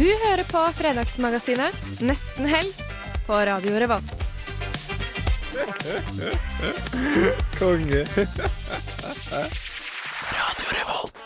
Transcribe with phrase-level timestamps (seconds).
[0.00, 2.78] Du hører på Fredagsmagasinet Nesten helg
[3.26, 4.22] på Radio Revolt.
[7.58, 8.00] Konge.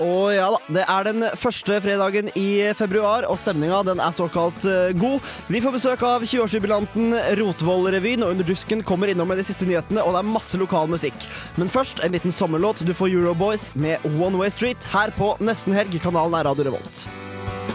[0.03, 4.67] Å ja da, det er den første fredagen i februar, og stemninga den er såkalt
[4.67, 5.23] eh, god.
[5.47, 10.03] Vi får besøk av 20-årsjubilanten Rotvoll-revyen, og Under dusken kommer innom med de siste nyhetene,
[10.03, 11.31] og det er masse lokal musikk.
[11.63, 12.83] Men først en liten sommerlåt.
[12.83, 15.95] Du får Euroboys med One Way Street her på Nesten Helg.
[16.03, 17.07] Kanalen er Radio Revolt.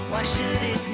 [0.09, 0.88] Og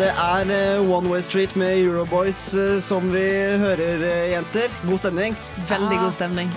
[0.00, 3.24] det er eh, One Way Street med Euroboys eh, som vi
[3.60, 4.72] hører, eh, jenter.
[4.86, 5.34] God stemning.
[5.68, 6.52] Veldig god stemning.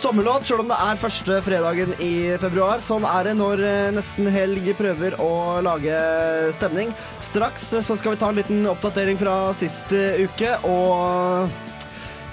[0.00, 2.80] Sommerlåt, selv om det er første fredagen i februar.
[2.84, 3.62] Sånn er det når
[3.94, 5.98] nesten helg prøver å lage
[6.56, 6.90] stemning.
[7.24, 11.52] Straks så skal vi ta en liten oppdatering fra sist uke og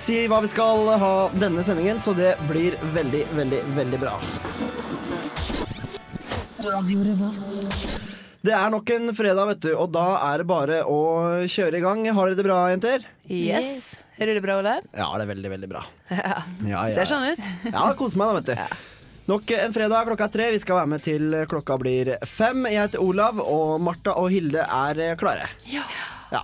[0.02, 4.16] si hva vi skal ha denne sendingen, så det blir veldig, veldig, veldig bra.
[8.42, 10.96] Det er nok en fredag, vet du, og da er det bare å
[11.46, 12.00] kjøre i gang.
[12.10, 13.04] Har dere det bra, jenter?
[13.30, 14.00] Yes.
[14.18, 14.88] Hører du det bra, Olav?
[14.98, 15.84] Ja, det er veldig, veldig bra.
[16.12, 16.40] Ja.
[16.66, 17.52] Ja, ja, Ser sånn ut.
[17.76, 18.90] Ja, koser meg da, vet du.
[19.30, 20.48] Nok en fredag, klokka er tre.
[20.56, 22.66] Vi skal være med til klokka blir fem.
[22.66, 25.46] Jeg heter Olav, og Martha og Hilde er eh, klare.
[25.70, 25.86] Ja.
[26.34, 26.42] Ja.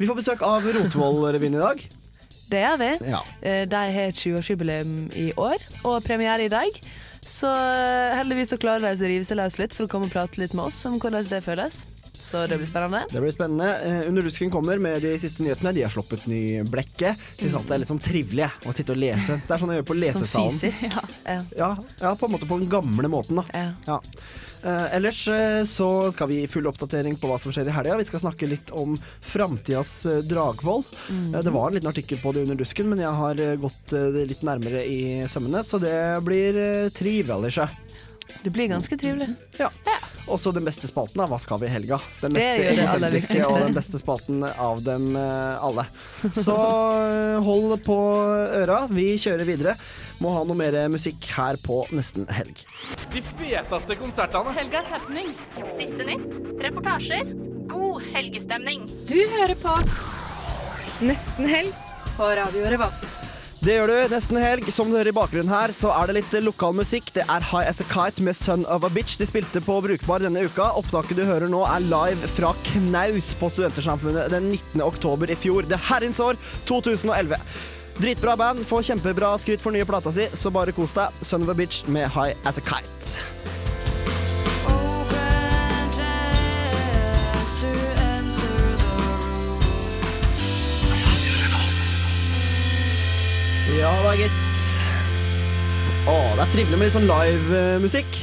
[0.00, 1.86] Vi får besøk av Rotvoll-revyen i dag.
[2.50, 2.90] Det gjør vi.
[3.14, 3.22] Ja.
[3.46, 6.82] Eh, De har 20-årsjubileum i år, og premiere i dag.
[7.26, 10.12] Så eh, heldigvis så klarer de å rive seg løs litt for å komme og
[10.14, 11.84] prate litt med oss om hvordan det føles.
[12.16, 13.02] Så det blir spennende.
[13.12, 13.68] Det blir spennende.
[13.86, 15.72] Eh, Under dusken kommer med de siste nyhetene.
[15.76, 17.12] De har sluppet ny blekke.
[17.36, 19.36] Syns alltid det er litt sånn trivelig å sitte og lese.
[19.46, 20.86] Det er sånn jeg gjør på Sånn fysisk.
[21.26, 21.38] Ja.
[21.58, 21.70] Ja,
[22.00, 23.66] ja, på en måte på den gamle måten, da.
[23.86, 24.00] Ja.
[24.62, 24.70] Ja.
[24.70, 27.98] Eh, ellers eh, så skal vi gi full oppdatering på hva som skjer i helga.
[28.00, 30.84] Vi skal snakke litt om framtidas uh, Dragvoll.
[31.10, 34.42] Eh, det var en liten artikkel på det under dusken, men jeg har gått litt
[34.46, 35.96] nærmere i sømmene, så det
[36.26, 37.52] blir uh, trivelig.
[37.52, 37.68] ikke
[38.42, 39.28] Det blir ganske trivelig.
[39.60, 39.70] Ja.
[40.26, 42.00] Også den beste spalten av Hva skal vi i helga?
[42.18, 45.84] Den mest egosentriske og den beste spalten av dem alle.
[46.34, 46.56] Så
[47.46, 47.98] hold på
[48.64, 48.80] øra.
[48.90, 49.76] Vi kjører videre.
[50.22, 52.62] Må ha noe mer musikk her på nesten helg.
[53.12, 54.54] De feteste konsertene.
[54.56, 55.42] Helgas happenings.
[55.76, 57.34] Siste nytt, reportasjer,
[57.68, 58.88] god helgestemning.
[59.10, 59.76] Du hører på
[61.04, 61.76] Nesten helg
[62.16, 63.16] på Radio Revolt.
[63.66, 64.68] Det gjør du nesten helg.
[64.72, 67.08] Som du hører i bakgrunnen her, så er det litt lokal musikk.
[67.16, 69.16] Det er High As A Kite med Son of a Bitch.
[69.20, 70.70] De spilte på Brukbar denne uka.
[70.78, 74.84] Opptaket du hører nå er live fra Knaus på Studentersamfunnet den 19.
[74.86, 75.66] oktober i fjor.
[75.68, 76.38] Det herrens år
[76.70, 77.40] 2011.
[77.96, 81.14] Dritbra band, får kjempebra skryt for nye plata si, så bare kos deg.
[81.24, 83.16] Son of a Bitch med High As A Kite.
[93.76, 94.44] Ja da, gitt.
[96.06, 98.20] Å, det er trivelig med litt sånn live-musikk.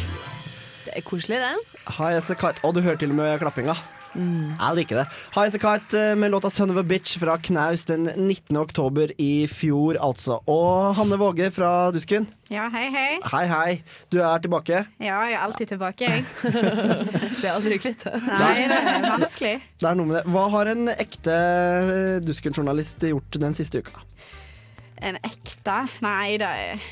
[0.85, 1.51] Det er koselig, det.
[1.97, 2.61] High As A Kite.
[2.61, 3.73] Å, du hører til og med klappinga.
[4.15, 5.05] Jeg liker det.
[5.33, 8.57] Highasakite eh, med låta Son of a Bitch fra Knaus den 19.
[8.61, 10.39] oktober i fjor, altså.
[10.49, 12.27] Og Hanne Våge fra Dusken.
[12.53, 13.19] Ja, hei, hei.
[13.31, 13.75] Hei, hei.
[14.13, 14.83] Du er tilbake.
[15.01, 16.25] Ja, jeg er alltid tilbake, jeg.
[17.41, 18.05] Det er aldri kvitt.
[18.05, 19.53] Nei, det er vanskelig.
[19.81, 20.25] Det er noe med det.
[20.35, 24.03] Hva har en ekte eh, Dusken-journalist gjort den siste uka?
[25.03, 25.79] En ekte?
[26.05, 26.91] Nei, det er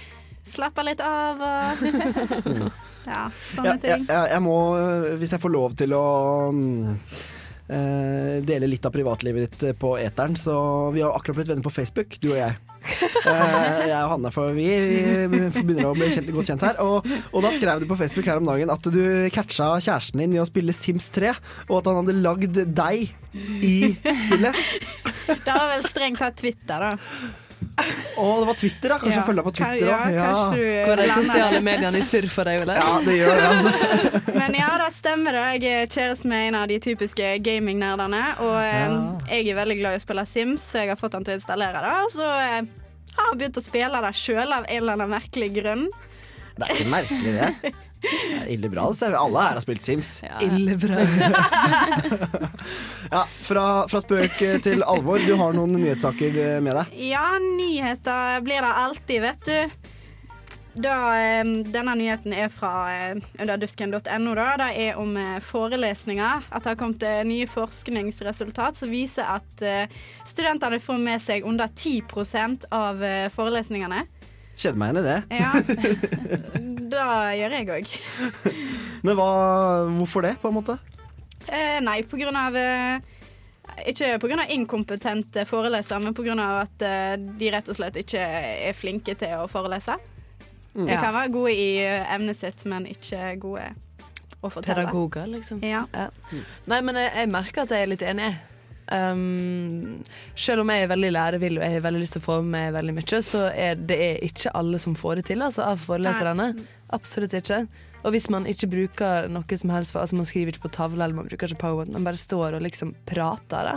[0.52, 1.86] Slapper litt av og
[3.08, 4.10] Ja, sånne jeg, ting.
[4.10, 6.06] jeg, jeg må, øh, hvis jeg får lov til å
[7.72, 10.56] eh, dele litt av privatlivet ditt eh, på eteren, så
[10.94, 12.60] vi har akkurat blitt venner på Facebook, du og jeg.
[13.22, 14.70] Uh, jeg og Hanne, for vi,
[15.30, 16.82] vi begynner å bli kjent, godt kjent her.
[16.84, 19.04] Og, og da skrev du på Facebook her om dagen at du
[19.34, 21.36] catcha kjæresten din i å spille Sims 3,
[21.70, 23.12] og at han hadde lagd deg
[23.62, 23.76] i
[24.26, 24.58] spillet.
[25.32, 27.40] Det var vel strengt tatt Twitter, da.
[28.22, 28.98] Å, det var Twitter, da.
[29.00, 29.22] Kanskje Ja.
[29.22, 30.18] jeg følger deg på Twitter Ja, òg.
[30.18, 32.76] kanskje du Hvor de sosiale mediene i surr for deg, Ole?
[32.78, 33.72] Ja, det gjør det, altså.
[34.42, 35.46] Men ja, det stemmer det.
[35.62, 38.22] Jeg er kjæreste med en av de typiske gamingnerdene.
[38.44, 38.86] Og ja.
[39.32, 41.40] jeg er veldig glad i å spille Sims, så jeg har fått han til å
[41.42, 41.96] installere det.
[42.14, 42.68] Så jeg
[43.18, 45.88] har jeg begynt å spille det sjøl av en eller annen merkelig grunn.
[46.58, 47.74] Det er ikke merkelig, det.
[48.02, 48.88] Er Ille bra.
[48.90, 50.24] Alle her har spilt Sims.
[50.42, 51.06] Ille bra.
[53.12, 55.20] Ja, fra, fra spøk til alvor.
[55.28, 56.94] Du har noen nyhetssaker med deg.
[57.12, 59.90] Ja, nyheter blir det alltid, vet du.
[60.74, 64.36] Da, eh, denne nyheten er fra eh, underdusken.no.
[64.62, 66.48] Det er om eh, forelesninger.
[66.48, 69.92] At det har kommet eh, nye forskningsresultat som viser at eh,
[70.24, 74.06] studentene får med seg under 10% av eh, forelesningene.
[74.62, 75.20] Kjenner meg igjen i det.
[75.40, 75.52] Ja,
[76.94, 77.06] det
[77.40, 77.94] gjør jeg òg.
[79.06, 79.30] Men hva,
[79.96, 80.78] hvorfor det, på en måte?
[81.48, 83.02] Eh, nei, på grunn av eh,
[83.90, 86.14] Ikke av inkompetente forelesere, men
[86.44, 89.98] av at eh, de rett og slett ikke er flinke til å forelese.
[90.76, 93.72] De kan være gode i eh, emnet sitt, men ikke gode
[94.42, 94.86] å fortelle.
[94.86, 95.66] Pedagoger, liksom.
[95.66, 95.88] Ja.
[96.70, 98.30] Nei, men jeg, jeg merker at jeg er litt enig.
[98.92, 100.02] Um,
[100.36, 102.52] selv om jeg er veldig lærevill og jeg har veldig lyst til å få med
[102.58, 105.80] meg veldig mye, så er det er ikke alle som får det til altså, av
[105.86, 106.52] foreleserne.
[106.92, 107.64] Absolutt ikke.
[108.02, 111.16] Og hvis man ikke bruker noe som helst, altså man skriver ikke på tavle eller
[111.16, 113.76] man bruker ikke powerpoint, man bare står og liksom prater da,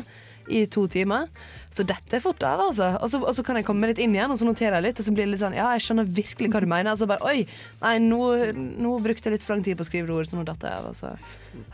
[0.49, 1.29] i to timer,
[1.73, 2.91] så dette er fort av, altså.
[3.01, 5.01] Og så, og så kan jeg komme litt inn igjen, og så noterer jeg litt,
[5.01, 6.93] og så blir det litt sånn Ja, jeg skjønner virkelig hva du mener.
[6.93, 7.47] Og så bare Oi,
[7.81, 8.23] nei, nå,
[8.53, 10.83] nå brukte jeg litt for lang tid på å skrive ord så nå datt jeg
[10.83, 10.91] av.
[10.93, 11.15] Altså.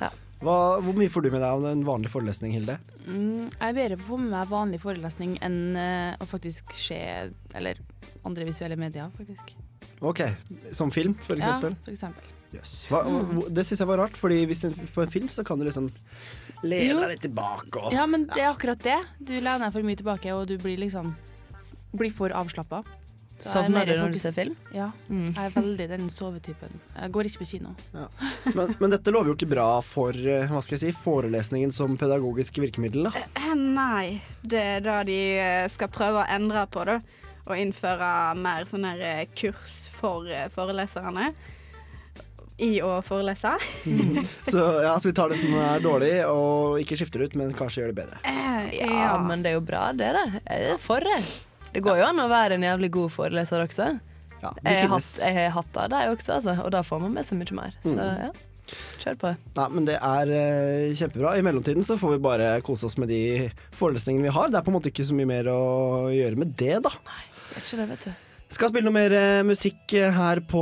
[0.02, 0.12] ja.
[0.40, 2.78] Hva, hvor mye får du med deg av en vanlig forelesning, Hilde?
[3.04, 6.72] Mm, jeg er bedre på å få med meg vanlig forelesning enn uh, å faktisk
[6.76, 7.00] se
[7.56, 7.80] Eller
[8.24, 9.52] andre visuelle medier, faktisk.
[10.00, 10.22] Ok,
[10.72, 11.76] Som film, for eksempel?
[11.76, 12.36] Ja, for eksempel.
[12.56, 12.72] Yes.
[12.90, 13.42] Hva, mm.
[13.54, 15.90] det syns jeg var rart, Fordi hvis en, på en film så kan du liksom
[16.64, 18.98] lene deg litt tilbake og Ja, men det er akkurat det.
[19.20, 21.12] Du lener deg for mye tilbake, og du blir liksom
[21.92, 22.82] Blir for avslappa.
[23.40, 24.56] Sovner du når du ser film?
[24.76, 24.90] Ja.
[25.08, 25.30] Mm.
[25.36, 26.74] Jeg er veldig den sovetypen.
[26.96, 27.72] Jeg går ikke på kino.
[28.54, 31.96] men, men dette lover jo ikke bra for eh, hva skal jeg si, forelesningen som
[32.00, 33.08] pedagogisk virkemiddel.
[33.08, 36.98] da Eh, Nei, det er det de eh, skal prøve å endre på, da.
[37.50, 41.30] Og innføre mer sånne eh, kurs for eh, foreleserne.
[42.60, 43.54] I å forelese.
[44.52, 47.80] Så ja, så vi tar det som er dårlig, og ikke skifter ut, men kanskje
[47.86, 48.18] gjør det bedre.
[48.28, 50.26] Eh, Ja, men det er jo bra, det, da.
[50.44, 51.16] Jeg er for det.
[51.74, 53.88] Det går jo an å være en jævlig god foreleser også.
[54.40, 57.12] Ja, Jeg har hatt, jeg har hatt av deg også, altså, og da får man
[57.18, 57.74] med seg mye mer.
[57.84, 58.22] Så Mm.
[58.24, 58.30] ja,
[59.02, 59.34] kjør på.
[59.58, 61.34] Nei, men det er uh, kjempebra.
[61.38, 64.48] I mellomtiden så får vi bare kose oss med de forelesningene vi har.
[64.48, 65.60] Det er på en måte ikke så mye mer å
[66.14, 66.90] gjøre med det, da.
[67.10, 68.29] Nei, Det er ikke det, vet du.
[68.50, 70.60] Skal spille noe mer eh, musikk eh, her på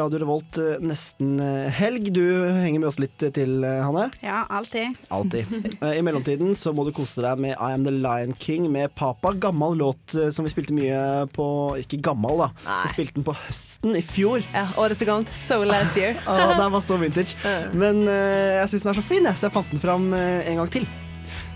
[0.00, 2.06] Radio Revolt eh, nesten eh, helg.
[2.16, 4.06] Du henger med oss litt eh, til, eh, Hanne.
[4.24, 4.96] Ja, alltid.
[5.12, 5.44] Alltid.
[5.78, 8.94] Eh, I mellomtiden så må du kose deg med I Am The Lion King med
[8.98, 9.34] Papa.
[9.38, 11.02] Gammel låt eh, som vi spilte mye
[11.36, 11.46] på
[11.82, 12.48] Ikke gammel, da.
[12.86, 14.40] Vi spilte den på høsten i fjor.
[14.56, 15.30] Ja, Året så gammelt.
[15.36, 16.16] So last year.
[16.28, 17.36] Ah, det var så vintage.
[17.76, 20.48] Men eh, jeg syns den er så fin, jeg, så jeg fant den fram eh,
[20.48, 20.88] en gang til.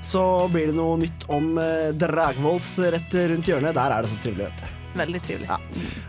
[0.04, 0.22] Så
[0.52, 3.72] blir det noe nytt om uh, Dragvolls rett rundt hjørnet.
[3.78, 4.81] Der er det så trivelig, vet du.
[4.94, 5.48] Veldig trivelig.
[5.48, 5.58] Ja.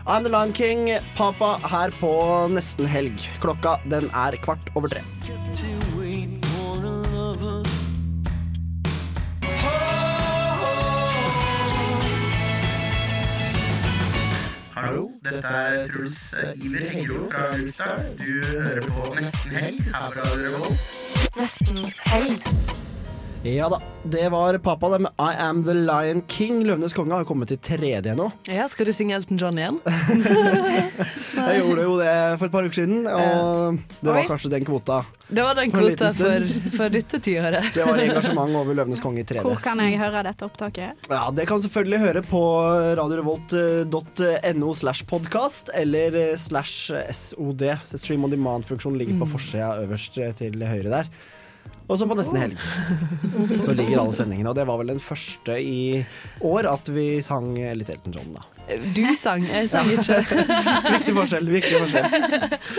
[0.06, 2.12] I'm the Lion King, Papa, her på
[2.52, 3.16] nesten helg.
[3.40, 5.00] Klokka den er kvart over tre.
[14.74, 18.04] Hallo, dette er Truls Iver Hengro fra Lukestad.
[18.20, 20.88] Du hører på Nesten Helg her Radio Revolt.
[21.40, 22.83] Nesten helg.
[23.44, 26.62] Ja da, det var pappa, det med I Am The Lion King.
[26.64, 28.30] Løvenes konge har kommet til 3D nå.
[28.48, 29.76] Ja, skal du synge Elton John igjen?
[31.34, 35.02] Jeg gjorde jo det for et par uker siden, og det var kanskje den kvota.
[35.28, 36.48] Det var den kvota for,
[36.78, 37.68] for dette tiåret.
[37.76, 39.44] Det var engasjement over Løvenes konge i 3D.
[39.44, 41.04] Hvor kan jeg høre dette opptaket?
[41.12, 42.42] Ja, Det kan selvfølgelig høre på
[42.96, 47.68] radiorevolt.no slash podkast eller slash SOD.
[47.92, 51.16] Stream on demand-funksjonen ligger på forsida øverst til høyre der.
[51.84, 52.60] Og så på nesten helg
[53.60, 54.50] så ligger alle sendingene.
[54.50, 56.00] Og det var vel den første i
[56.44, 58.44] år at vi sang litt Elton John, da.
[58.96, 60.22] Du sang, jeg sang ikke.
[60.94, 61.50] Viktig forskjell.
[61.52, 62.70] viktig forskjell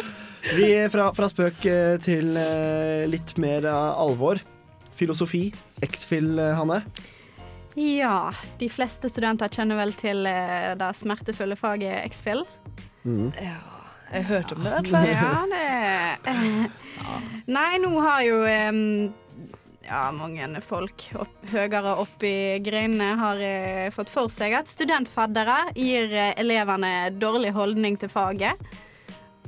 [0.56, 4.42] Vi er fra, fra spøk eh, til eh, litt mer alvor.
[4.96, 5.50] Filosofi.
[5.86, 6.82] X-Fill, eh, Hanne.
[7.76, 12.46] Ja, de fleste studenter kjenner vel til det smertefulle faget X-Fill.
[13.04, 13.34] Mm.
[13.36, 13.58] Ja,
[14.14, 15.10] jeg hørte om det i hvert fall.
[15.12, 15.65] Ja, det
[17.56, 19.14] Nei, nå har jo um,
[19.86, 25.76] ja, mange folk opp, høyere opp i greinene har uh, fått for seg at studentfaddere
[25.78, 28.62] gir uh, elevene dårlig holdning til faget.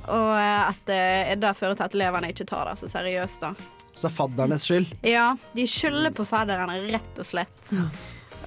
[0.08, 3.56] Og uh, at det det fører til at elevene ikke tar det så seriøst, da.
[3.98, 4.94] Så det er faddernes skyld.
[5.10, 7.64] Ja, de skylder på fadderne, rett og slett.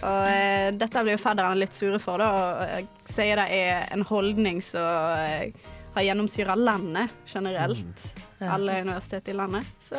[0.01, 2.29] Og dette blir jo fadderne litt sure for, da,
[2.87, 5.51] og sier det er en holdning som
[5.95, 8.11] har gjennomsyra landet generelt.
[8.41, 8.53] Mm.
[8.53, 9.65] Alle universitet i landet.
[9.85, 9.95] Så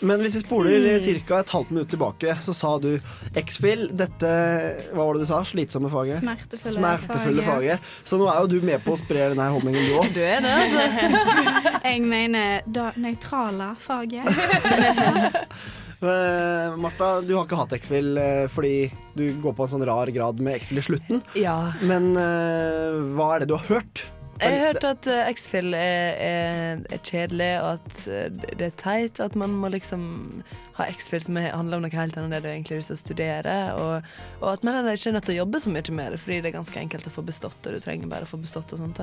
[0.00, 1.38] Men hvis vi spoler ca.
[1.38, 3.00] et halvt minutt tilbake, så sa du
[3.38, 4.30] X-Fill, dette
[4.90, 5.44] Hva var det du sa?
[5.46, 6.18] Slitsomme faget?
[6.18, 7.78] Smertefulle Smertefulle faget.
[7.78, 7.92] faget.
[8.04, 10.10] Så nå er jo du med på å spre denne holdningen, du òg.
[10.14, 10.82] Du er det, altså.
[11.92, 14.26] jeg mener det nøytrale faget.
[16.02, 20.10] Uh, Martha, du har ikke hatt X-Fill uh, fordi du går på en sånn rar
[20.14, 21.22] grad med X-Fill i slutten.
[21.38, 21.58] Ja.
[21.78, 24.08] Men uh, hva er det du har hørt?
[24.38, 28.76] Jeg har hørt at uh, X-Fill er, er, er kjedelig, og at uh, det er
[28.80, 29.20] teit.
[29.24, 30.02] At man må liksom
[30.78, 32.92] ha X-Fill som er, handler om noe helt annet enn det du egentlig har lyst
[32.94, 33.58] til å studere.
[33.80, 36.22] Og, og at man heller ikke er nødt til å jobbe så mye med det,
[36.22, 38.74] fordi det er ganske enkelt å få bestått, og du trenger bare å få bestått
[38.76, 39.02] og sånt.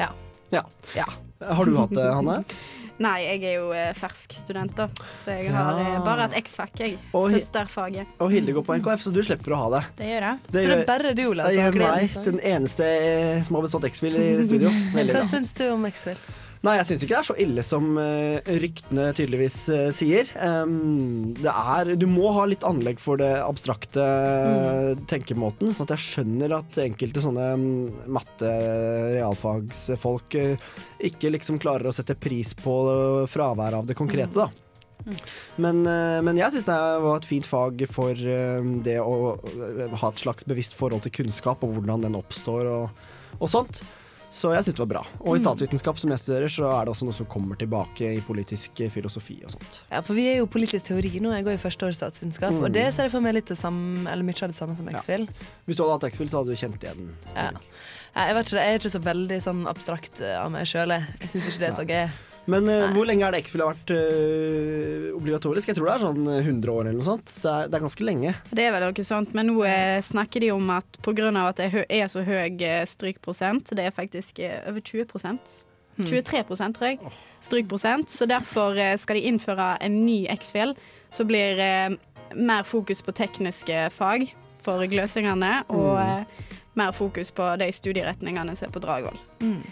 [0.00, 0.10] Ja.
[0.52, 0.66] Ja.
[0.98, 1.08] Ja.
[1.42, 2.42] Har du hatt det, Hanne?
[2.98, 4.86] Nei, jeg er jo eh, fersk student, da.
[5.24, 5.86] Så jeg har Ja.
[5.96, 6.98] eh, bare et X-fac, jeg.
[7.14, 8.06] Og Søsterfaget.
[8.20, 9.82] Og Hilde går på NKF, så du slipper å ha det.
[9.96, 10.38] Det gjør jeg.
[10.52, 12.24] Det Så det er bare du, Ola, Det som har gjør meg gleden.
[12.24, 14.68] den eneste eh, som har bestått X-Fill i studio.
[14.94, 16.16] Veldig Hva syns du om X-Fill?
[16.62, 20.28] Nei, jeg syns ikke det er så ille som eh, ryktene tydeligvis eh, sier.
[20.38, 25.00] Um, det er Du må ha litt anlegg for det abstrakte mm.
[25.10, 28.50] tenkemåten, sånn at jeg skjønner at enkelte sånne mm, matte
[29.16, 30.68] realfagsfolk eh,
[31.10, 32.76] ikke liksom klarer å sette pris på
[33.32, 35.10] fraværet av det konkrete, da.
[35.58, 38.14] Men, eh, men jeg syns det var et fint fag for
[38.86, 43.50] det å ha et slags bevisst forhold til kunnskap og hvordan den oppstår og, og
[43.50, 43.82] sånt.
[44.32, 45.02] Så jeg syns det var bra.
[45.20, 45.44] Og i Mm.
[45.44, 49.42] statsvitenskap, som jeg studerer, så er det også noe som kommer tilbake i politisk filosofi
[49.44, 49.82] og sånt.
[49.92, 51.34] Ja, for vi er jo politisk teori nå.
[51.36, 52.64] Jeg går i første år statsvitenskap, Mm.
[52.64, 54.88] og det ser jeg for meg litt det samme, eller mye av det samme som
[54.88, 55.28] X-Fill.
[55.68, 57.12] Hvis du hadde hatt X-Fil, så hadde du kjent igjen.
[57.36, 57.50] Ja.
[58.16, 60.88] Ja, Jeg vet ikke, jeg er ikke så veldig sånn abstrakt eh, av meg sjøl.
[60.88, 62.10] Jeg, jeg syns ikke det er så gøy.
[62.50, 65.68] Men uh, hvor lenge er det X-Fill har vært uh, obligatorisk?
[65.70, 67.34] Jeg tror det er sånn 100 år eller noe sånt.
[67.42, 68.32] Det er, det er ganske lenge.
[68.50, 71.28] Det er vel noe sånt, men nå uh, snakker de om at pga.
[71.46, 75.38] at det er så høy eh, strykprosent, det er faktisk eh, over 20%
[76.00, 76.98] 23 tror jeg,
[77.44, 80.74] strykprosent, så derfor eh, skal de innføre en ny X-Fill,
[81.12, 81.94] så blir eh,
[82.34, 84.30] mer fokus på tekniske fag
[84.64, 86.24] for gløsingene, og Mm.
[86.24, 86.24] eh,
[86.78, 89.18] mer fokus på de studieretningene som er på Dragvoll.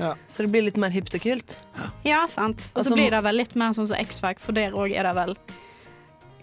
[0.01, 0.15] Ja.
[0.29, 1.57] Så det blir litt mer hipt og kult?
[2.05, 2.67] Ja, sant.
[2.75, 5.09] Og Altså, så blir det vel litt mer sånn som X-Fac, for der òg er
[5.09, 5.37] det vel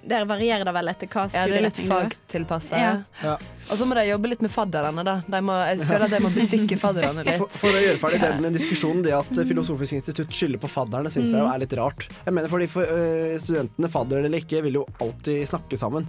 [0.08, 2.80] Der varierer det vel etter hva Ja, det er litt studieretning du er.
[2.80, 2.92] Ja.
[3.22, 3.34] Ja.
[3.68, 5.18] Og så må de jobbe litt med fadderne, da.
[5.28, 7.44] De må, jeg føler at de må bestikke fadderne litt.
[7.60, 11.44] for å gjøre ferdig den diskusjonen, det at Filosofisk institutt skylder på fadderne, syns jeg
[11.44, 12.08] er litt rart.
[12.24, 16.08] Jeg mener fordi for, uh, Studentene, fadder eller ikke, vil jo alltid snakke sammen.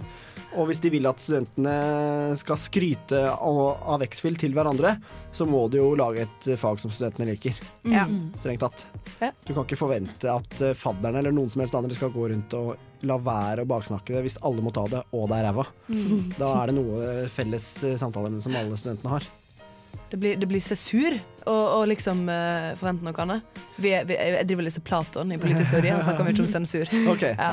[0.57, 1.73] Og hvis de vil at studentene
[2.39, 3.59] skal skryte av,
[3.93, 4.95] av X-Fill til hverandre,
[5.35, 7.57] så må de jo lage et fag som studentene liker.
[7.85, 8.07] Ja.
[8.39, 8.85] Strengt tatt.
[9.45, 12.55] Du kan ikke forvente at øh, fadderne eller noen som helst andre skal gå rundt
[12.57, 12.73] og
[13.07, 15.67] la være å baksnakke det hvis alle må ta det, og det er ræva.
[16.39, 19.29] Da er det noe felles øh, samtaler som alle studentene har.
[20.09, 21.19] Det blir, det blir sesur
[21.49, 23.59] å å liksom uh, forvente noe annet.
[23.77, 26.89] Vi vi, jeg driver og leser Platon i politisk teori, han snakker mye om sensur.
[27.13, 27.51] Ok, Ja.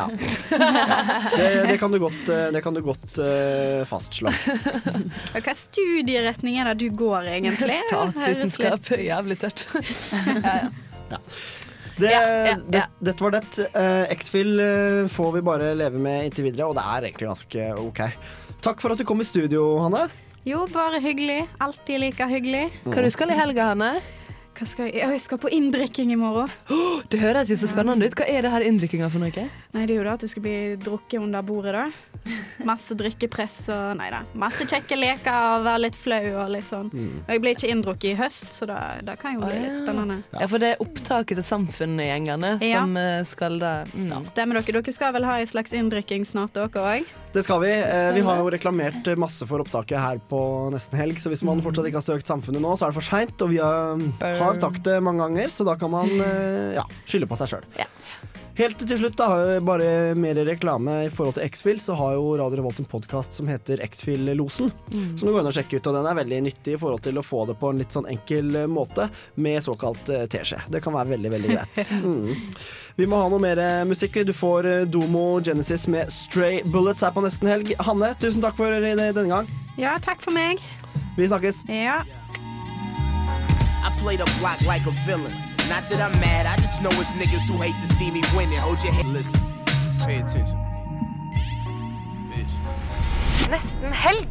[1.37, 4.33] Det, det kan du godt, øh, det kan du godt uh, fastslå.
[4.33, 7.77] Og Hva studieretning er det du går, egentlig?
[7.93, 8.91] Statsvitenskap.
[9.05, 9.67] Jævlig tørt.
[10.49, 10.59] ja,
[11.13, 11.23] ja.
[11.97, 12.57] Det, Ja, ja, ja.
[12.69, 13.45] det, dette var det.
[13.73, 17.73] Uh, X-Fill uh, får vi bare leve med inntil videre, og det er egentlig ganske
[17.81, 18.05] OK.
[18.65, 20.09] Takk for at du kom i studio, Hanne.
[20.47, 21.49] Jo, bare hyggelig.
[21.59, 22.69] Alltid like hyggelig.
[22.85, 23.89] Hva du skal i helga, Hanne?
[24.55, 25.01] Hva skal jeg?
[25.03, 26.53] jeg skal på inndrikking i morgen.
[27.11, 28.15] Det høres jo så spennende ut.
[28.15, 29.49] Hva er det her inndrikkinga for noe?
[29.75, 32.16] Nei, det er jo da at du skal bli drukket under bordet, da.
[32.67, 34.23] Masse drikkepress og Nei da.
[34.39, 36.91] Masse kjekke leker og være litt flau og litt sånn.
[36.93, 40.21] Og jeg ble ikke inndrukket i høst, så da, da kan jo bli litt spennende.
[40.35, 42.83] Ja, for det er opptaket til Samfunnet-gjengene Ja.
[42.83, 44.13] som eh, skal da mm.
[44.33, 44.81] Stemmer dere?
[44.81, 47.15] Dere skal vel ha en slags inndrikking snart, dere òg?
[47.37, 47.73] Det skal vi.
[47.73, 50.41] Eh, vi har jo reklamert masse for opptaket her på
[50.73, 53.07] nesten helg, så hvis man fortsatt ikke har søkt Samfunnet nå, så er det for
[53.07, 53.37] seint.
[53.45, 54.01] Og vi har,
[54.41, 57.69] har sagt det mange ganger, så da kan man eh, ja, skylde på seg sjøl.
[58.57, 62.57] Helt til slutt, da, bare mer reklame i forhold til X-Fill, så har jo Radio
[62.63, 64.71] Revolt en podkast som heter X-Fill-losen.
[64.89, 67.21] Som du går inn og sjekker ut, og den er veldig nyttig i forhold til
[67.21, 69.11] å få det på en litt sånn enkel eh, måte
[69.45, 70.63] med såkalt eh, teskje.
[70.73, 71.83] Det kan være veldig, veldig greit.
[72.07, 72.29] Mm.
[72.97, 74.17] Vi må ha noe mer eh, musikk.
[74.29, 77.73] Du får Domo Genesis med Stray Bullets her på nesten helg.
[77.85, 79.51] Hanne, tusen takk for denne gang.
[79.81, 80.63] Ja, takk for meg.
[81.19, 81.65] Vi snakkes.
[81.69, 82.01] Ja.
[83.85, 85.56] I play the block like a villain.
[85.69, 88.59] Not that I'm mad, I just know it's niggas who hate to see me winning.
[88.59, 89.07] Hold your head.
[89.07, 89.41] Listen,
[90.05, 90.59] pay attention.
[92.31, 92.55] Bitch.
[93.51, 94.29] Nesten helg.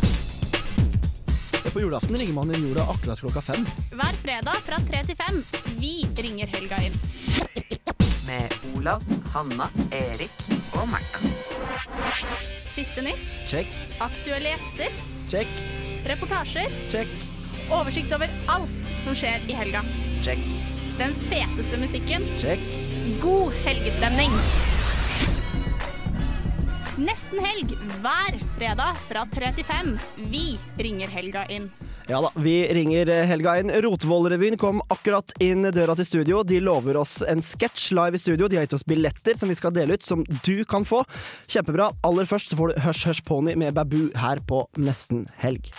[1.73, 3.65] På julaften ringer man inn jorda akkurat klokka fem.
[3.91, 5.41] Hver fredag fra tre til fem.
[5.81, 6.95] Vi ringer helga inn.
[8.27, 10.31] Med Olav, Hanna, Erik
[10.71, 11.19] og Märtha.
[12.75, 13.67] Siste nytt, Check,
[14.03, 14.95] aktuelle gjester,
[15.31, 15.51] check,
[16.07, 17.11] reportasjer, check,
[17.71, 19.83] oversikt over alt som skjer i helga.
[20.23, 20.64] check.
[20.97, 22.23] Den feteste musikken.
[22.37, 22.59] Check.
[23.21, 24.31] God helgestemning.
[26.95, 29.89] Nesten helg hver fredag fra 3 til 5.
[30.31, 30.45] Vi
[30.79, 31.67] ringer helga inn.
[32.07, 33.71] Ja da, vi ringer eh, Helga inn.
[33.83, 36.43] Rotvoll-revyen kom akkurat inn døra til studio.
[36.47, 38.47] De lover oss en sketsj live i studio.
[38.47, 41.01] De har gitt oss billetter som vi skal dele ut, som du kan få.
[41.49, 41.89] Kjempebra.
[42.07, 45.73] Aller først så får du Hush Hush Pony med Babu her på Nesten Helg.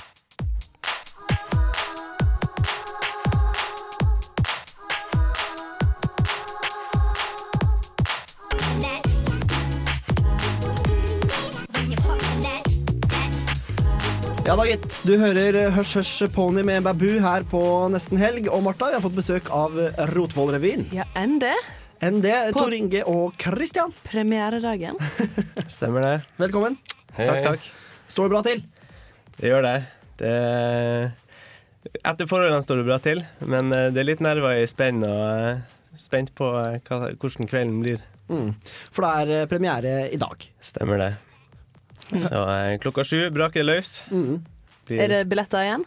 [14.46, 15.00] Ja da, gitt.
[15.02, 17.60] Du hører Hush Hush Pony med Babu her på
[17.90, 18.46] Nesten Helg.
[18.54, 19.74] Og Martha, vi har fått besøk av
[20.12, 20.84] Rotvoll-revyen.
[20.94, 21.56] Ja, enn det.
[21.98, 22.36] Enn det.
[22.54, 23.90] På- Tor Inge og Christian.
[24.06, 25.00] Premieredagen.
[25.76, 26.14] Stemmer det.
[26.38, 26.78] Velkommen.
[27.18, 27.66] Hei, Takk, takk.
[28.12, 28.62] Står det bra til?
[29.40, 29.74] Det gjør det.
[30.22, 30.34] det
[32.06, 35.20] etter forholdene står det bra til, men eh, det er litt nerver i spenn og
[35.26, 35.60] eh,
[35.98, 37.98] spent på eh, hva, hvordan kvelden blir.
[38.30, 38.54] Mm.
[38.94, 40.46] For det er premiere i dag.
[40.62, 41.12] Stemmer det.
[42.12, 43.94] Så eh, klokka sju braker det løs.
[44.12, 44.40] Mm.
[44.86, 45.84] Blir- Er det billetter igjen?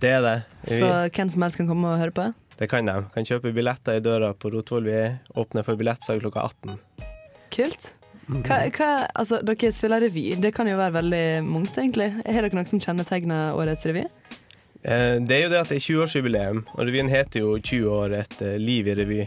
[0.00, 0.34] det er det.
[0.68, 2.26] Vi, Så hvem som helst kan komme og høre på?
[2.58, 2.92] det kan de.
[3.14, 4.84] Kan kjøpe billetter i døra på Rotvoll.
[4.84, 4.98] Vi
[5.40, 6.78] åpner for billettsalg klokka 18.
[7.50, 7.92] Kult.
[8.28, 8.90] Hva, hva,
[9.20, 10.34] altså, dere spiller revy.
[10.40, 12.10] Det kan jo være veldig mangt, egentlig.
[12.24, 14.04] Har dere noe som kjennetegner årets revy?
[14.84, 18.14] Eh, Det er jo det at det er 20-årsjubileum, og revyen heter jo 20 år
[18.20, 19.26] et liv i revy.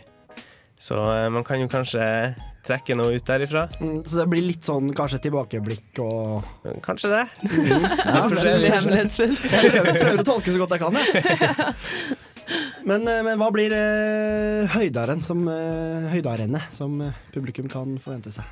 [0.80, 2.36] Så eh, man kan jo kanskje
[2.68, 3.66] trekke noe ut derifra.
[3.80, 7.24] Mm, så det blir litt sånn kanskje tilbakeblikk og Kanskje det.
[7.72, 9.48] Ja, Veldig hemmelighetsfullt.
[9.56, 12.18] Jeg prøver, prøver å tolke så godt jeg kan, jeg.
[12.88, 18.32] Men, eh, men hva blir uh, høydaren som, uh, høydarennet som uh, publikum kan forvente
[18.32, 18.48] seg?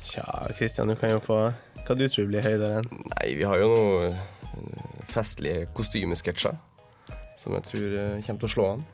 [0.00, 0.24] Tja,
[0.56, 1.42] Kristian, du kan jo få
[1.86, 2.86] hva du tror blir høydaren?
[3.12, 6.56] Nei, vi har jo noen eh, festlige kostymesketsjer
[7.40, 8.86] som jeg tror eh, kommer til å slå an.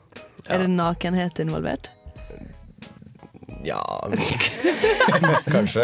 [0.47, 1.91] Er det nakenhet involvert?
[3.67, 3.81] Ja
[5.51, 5.83] Kanskje.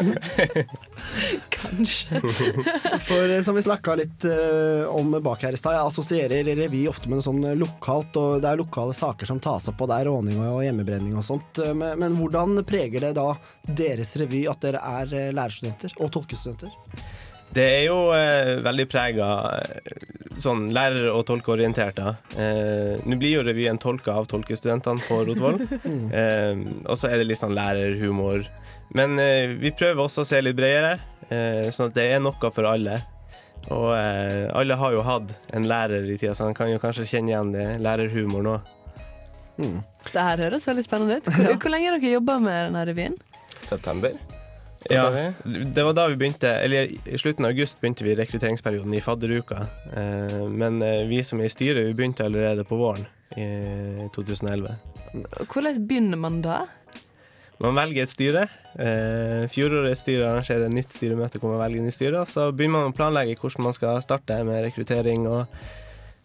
[1.49, 2.21] Kanskje.
[3.07, 6.85] For eh, som vi snakka litt uh, om bak her i stad, jeg assosierer revy
[6.91, 9.99] ofte med noe sånn lokalt, og det er lokale saker som tas opp, og det
[9.99, 11.59] er råning og hjemmebrenning og sånt.
[11.63, 13.33] Eh, Men, men hvordan preger det da
[13.67, 16.71] deres revy at dere er eh, lærerstudenter og tolkestudenter?
[17.53, 19.27] Det er jo eh, veldig prega
[20.41, 21.99] sånn lærer- og tolkeorientert.
[21.99, 22.15] da.
[22.39, 25.61] Eh, Nå blir jo revyen tolka av tolkestudentene på Rotvoll.
[26.19, 26.53] eh,
[26.87, 28.47] og så er det litt sånn lærerhumor.
[28.97, 30.97] Men eh, vi prøver også å se litt bredere,
[31.29, 32.99] eh, sånn at det er noe for alle.
[33.71, 37.07] Og eh, alle har jo hatt en lærer i tida, så han kan jo kanskje
[37.07, 38.57] kjenne igjen det lærerhumor nå.
[39.61, 41.29] Det her høres veldig spennende ut.
[41.37, 43.19] Hvor, hvor lenge har dere jobba med denne revyen?
[43.61, 44.17] September.
[44.91, 49.01] Ja, det var da vi begynte Eller i slutten av august begynte vi rekrutteringsperioden i
[49.01, 49.65] fadderuka.
[49.95, 53.05] Eh, men eh, vi som er i styret, vi begynte allerede på våren
[53.37, 54.75] i 2011.
[55.49, 56.63] Hvordan begynner man da?
[57.63, 58.47] Man velger et styre.
[58.75, 62.25] Eh, Fjorårets styre arrangerer et nytt styremøte hvor man velger nytt styre.
[62.29, 65.45] Så begynner man å planlegge hvordan man skal starte med rekruttering og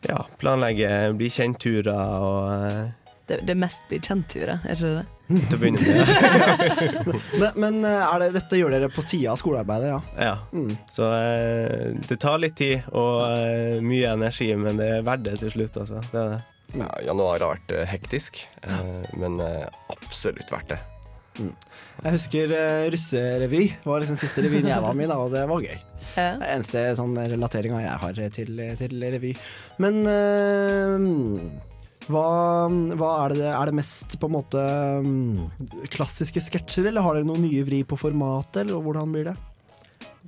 [0.06, 5.06] ja, planlegge bli kjent-turer og Det, det mest blir kjent-turet, er ikke det?
[5.28, 6.10] til å begynne med.
[6.40, 7.16] Ja.
[7.40, 9.98] Men, men eh, er det, dette gjør dere på sida av skolearbeidet, ja?
[10.16, 10.62] Ja.
[10.92, 15.36] Så eh, det tar litt tid og eh, mye energi, men det er verdt det
[15.42, 16.00] til slutt, altså.
[16.12, 16.44] Det er det.
[16.76, 19.40] Ja, januar har vært hektisk, eh, men
[19.92, 20.80] absolutt verdt det.
[21.38, 23.62] Jeg husker uh, russerevy.
[23.70, 25.76] Det var liksom siste revyen jeg var med i, da, og det var gøy.
[26.16, 29.32] Det er eneste sånn relateringa jeg har til, til revy.
[29.82, 31.67] Men eh,
[32.12, 32.24] hva,
[32.98, 34.62] hva er det Er det mest på en måte
[35.04, 39.36] mm, klassiske sketsjer, eller har dere noen nye vri på formatet, eller hvordan blir det?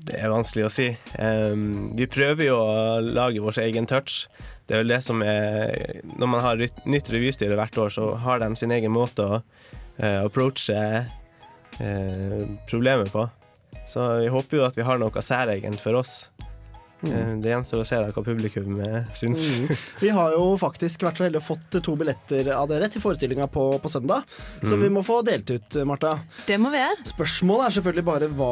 [0.00, 0.86] Det er vanskelig å si.
[1.20, 4.24] Um, vi prøver jo å lage vår egen touch.
[4.64, 8.40] Det er vel det som er Når man har nytt revystyre hvert år, så har
[8.40, 10.78] de sin egen måte å uh, approache
[11.80, 12.40] uh,
[12.70, 13.26] problemet på.
[13.90, 16.22] Så vi håper jo at vi har noe særegent for oss.
[17.02, 17.12] Mm.
[17.16, 19.46] Eh, det gjenstår å se hva publikum eh, syns.
[19.48, 19.70] Mm.
[20.04, 23.46] Vi har jo faktisk vært så heldige å fått to billetter av dere til forestillinga
[23.52, 24.24] på, på søndag,
[24.62, 24.82] så Mm.
[24.82, 26.20] vi må få delt ut, Marta.
[26.46, 27.04] Det må vi gjøre.
[27.08, 28.50] Spørsmålet er selvfølgelig bare hva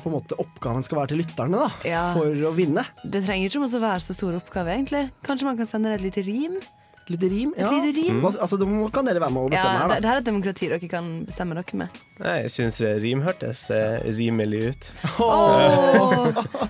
[0.00, 2.04] på en måte oppgaven skal være til lytterne, da, Ja.
[2.14, 2.84] for å vinne.
[3.04, 5.10] Det trenger ikke å være så stor oppgave, egentlig.
[5.26, 6.60] Kanskje man kan sende et lite rim?
[7.10, 7.54] Lite rim?
[7.56, 8.18] Et lite rim?
[8.20, 8.26] Mm.
[8.28, 10.00] Altså, da kan dere være med og bestemme Ja, her, det, da.
[10.00, 12.00] det her er et demokrati dere kan bestemme dere med.
[12.20, 14.88] Jeg syns rim hørtes eh, rimelig ut.
[15.18, 16.28] Oh.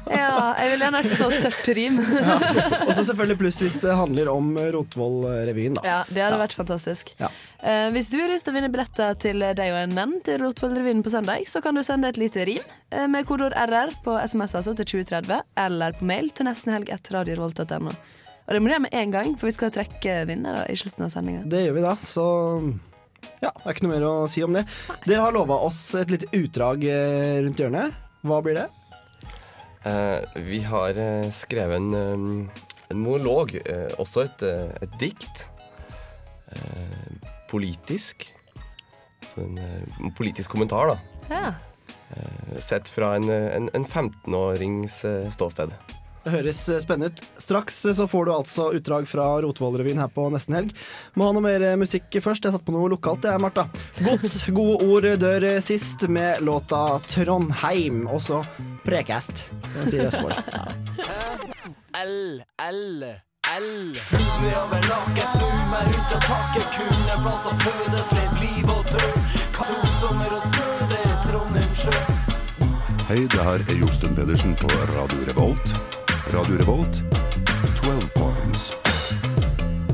[0.09, 1.99] ja, jeg ville gjerne hatt så tørt rim.
[2.87, 5.85] Og så selvfølgelig pluss hvis det handler om Rotvoll-revyen, da.
[5.85, 7.13] Ja, det hadde vært fantastisk.
[7.21, 7.29] Ja.
[7.61, 10.41] Eh, hvis du har lyst til å vinne billetter til deg og en venn til
[10.41, 12.65] Rotvoll-revyen på søndag, så kan du sende et lite rim
[12.95, 17.93] eh, med kodeord RR på SMS altså til 2030, eller på mail til nestenhelg1radiorevolt.no.
[18.51, 21.07] Og det må du gjøre med en gang, for vi skal trekke vinnere i slutten
[21.07, 21.45] av sendinga.
[21.47, 22.25] Det gjør vi da, så
[23.39, 24.65] Ja, det er ikke noe mer å si om det.
[25.07, 27.95] Dere har lova oss et lite utdrag eh, rundt hjørnet.
[28.27, 28.67] Hva blir det?
[29.87, 34.45] Uh, vi har uh, skrevet en, um, en monolog, uh, også et,
[34.83, 35.47] et dikt.
[36.51, 38.27] Eh, politisk.
[39.29, 39.59] Så en,
[40.01, 40.99] en politisk kommentar, da.
[41.31, 41.55] Ja.
[42.59, 45.71] Sett fra en, en, en 15-årings eh, ståsted.
[46.25, 47.23] Det høres eh, spennende ut.
[47.41, 50.75] Straks eh, så får du altså utdrag fra Rotvoll-revyen her på nesten helg.
[51.17, 52.45] Må ha noe mer eh, musikk først.
[52.45, 53.67] Jeg satt på noe lokalt, er Marta.
[54.05, 58.43] Gods gode ord dør sist med låta 'Trondheim', og så
[58.85, 59.47] Prekast.
[59.75, 60.37] Det sier Østfold.
[62.01, 63.05] L, L,
[63.57, 63.71] L.
[63.97, 66.77] Flyt over laket, snur meg ut av taket.
[66.77, 69.11] Kun en plass å fødes, lev liv og dø.
[69.71, 71.95] Solsommer og er Trondheim sjø.
[73.11, 75.75] Hei, det her er Josten Pedersen på Radio Revolt.
[76.33, 77.03] Radio Revolt,
[77.83, 78.73] 12 points.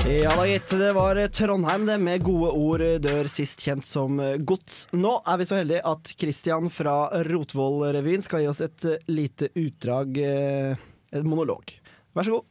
[0.06, 0.68] Ja da, gitt.
[0.68, 4.82] Det var Trondheim, det, med gode ord dør sist kjent som gods.
[4.92, 9.48] Nå er vi så heldige at Christian fra Rotvoll-revyen skal gi oss et eh, lite
[9.56, 11.72] utdrag, et en monolog.
[12.12, 12.44] Vær så god.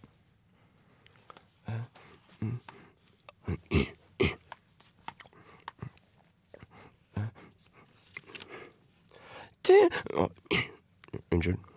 [9.65, 9.79] Det
[11.29, 11.74] Unnskyld.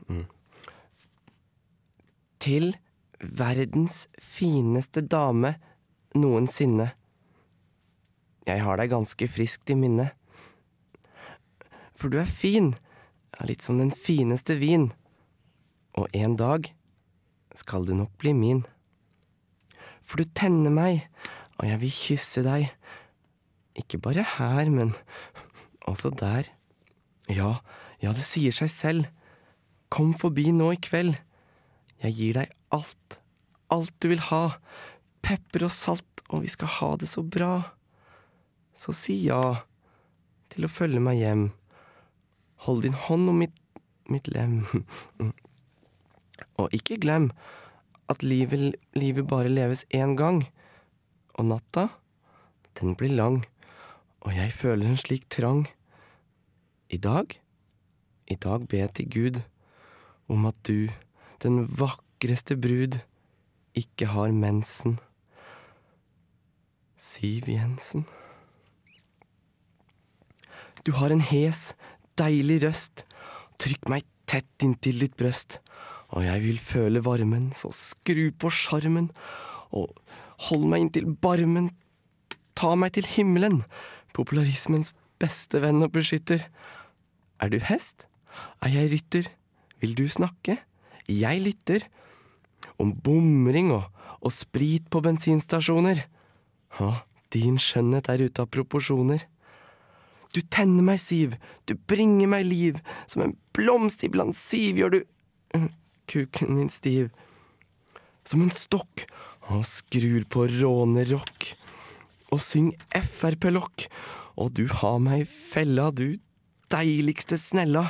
[2.39, 2.73] Til
[3.19, 5.57] verdens fineste dame
[6.15, 6.93] noensinne.
[8.49, 10.11] Jeg har deg ganske friskt i minne.
[11.99, 12.73] For du er fin,
[13.35, 14.89] ja, litt som den fineste vin.
[15.99, 16.71] Og en dag
[17.59, 18.63] skal du nok bli min.
[20.07, 21.03] For du tenner meg,
[21.59, 22.71] og jeg vil kysse deg.
[23.79, 24.95] Ikke bare her, men
[25.91, 26.49] også der.
[27.29, 27.59] Ja,
[28.01, 29.09] ja, det sier seg selv.
[29.93, 31.19] Kom forbi nå i kveld.
[32.03, 33.21] Jeg gir deg alt,
[33.75, 34.59] alt du vil ha.
[35.25, 37.53] Pepper og salt, og vi skal ha det så bra.
[38.77, 39.65] Så si ja
[40.53, 41.49] til å følge meg hjem.
[42.67, 43.57] Hold din hånd om mitt,
[44.11, 44.63] mitt lem.
[46.59, 47.31] Og ikke glem
[48.11, 50.45] at livet, livet bare leves én gang.
[51.39, 51.89] Og natta,
[52.81, 53.43] den blir lang.
[54.27, 55.67] Og jeg føler en slik trang.
[56.91, 57.37] I dag,
[58.31, 59.43] i dag ber jeg til Gud
[60.29, 60.89] om at du,
[61.45, 63.01] den vakreste brud,
[63.79, 64.99] ikke har mensen.
[66.99, 68.07] Siv Jensen.
[70.87, 71.75] Du har en hes,
[72.19, 73.05] deilig røst.
[73.63, 75.59] Trykk meg tett inntil ditt brøst,
[76.15, 79.11] og jeg vil føle varmen, så skru på sjarmen,
[79.71, 79.93] og
[80.49, 81.71] hold meg inntil barmen.
[82.59, 83.63] Ta meg til himmelen,
[84.17, 86.47] popularismens beste venn og beskytter.
[87.39, 88.09] Er du hest?
[88.63, 89.31] Er jeg rytter?
[89.83, 90.59] Vil du snakke?
[91.09, 91.87] Jeg lytter.
[92.79, 93.89] Om bomring og,
[94.21, 96.05] og sprit på bensinstasjoner.
[96.79, 96.93] Å,
[97.35, 99.25] din skjønnhet er ute av proporsjoner.
[100.37, 104.99] Du tenner meg, Siv, du bringer meg liv, som en blomst iblant siv gjør du
[105.57, 105.69] øh,
[106.11, 107.09] kuken min stiv.
[108.29, 109.07] Som en stokk,
[109.49, 111.53] og skrur på rånerock,
[112.29, 113.87] og syng Frp-lokk,
[114.37, 116.19] og du har meg i fella, du
[116.69, 117.87] deiligste snella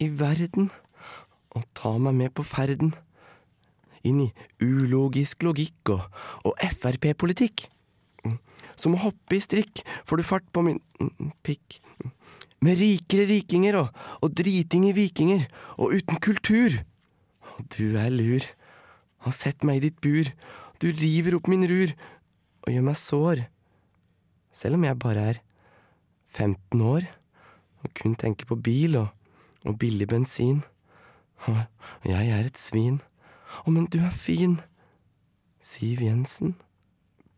[0.00, 0.70] i verden,
[1.56, 2.94] og ta meg med på ferden.
[4.06, 4.30] Inn i
[4.62, 6.06] ulogisk logikk og,
[6.48, 7.68] og Frp-politikk.
[8.78, 11.78] Som å hoppe i strikk får du fart på min mm, pikk.
[12.62, 16.80] Med rikere rikinger og, og dritinge vikinger, og uten kultur.
[17.74, 18.46] Du er lur.
[19.26, 20.30] Har sett meg i ditt bur.
[20.82, 21.94] Du river opp min rur
[22.62, 23.46] og gjør meg sår.
[24.54, 25.42] Selv om jeg bare er
[26.32, 27.06] 15 år
[27.82, 29.08] og kun tenker på bil og,
[29.66, 30.62] og billig bensin.
[32.12, 33.00] Jeg er et svin.
[33.64, 34.58] Å, men du er fin.
[35.62, 36.54] Siv Jensen,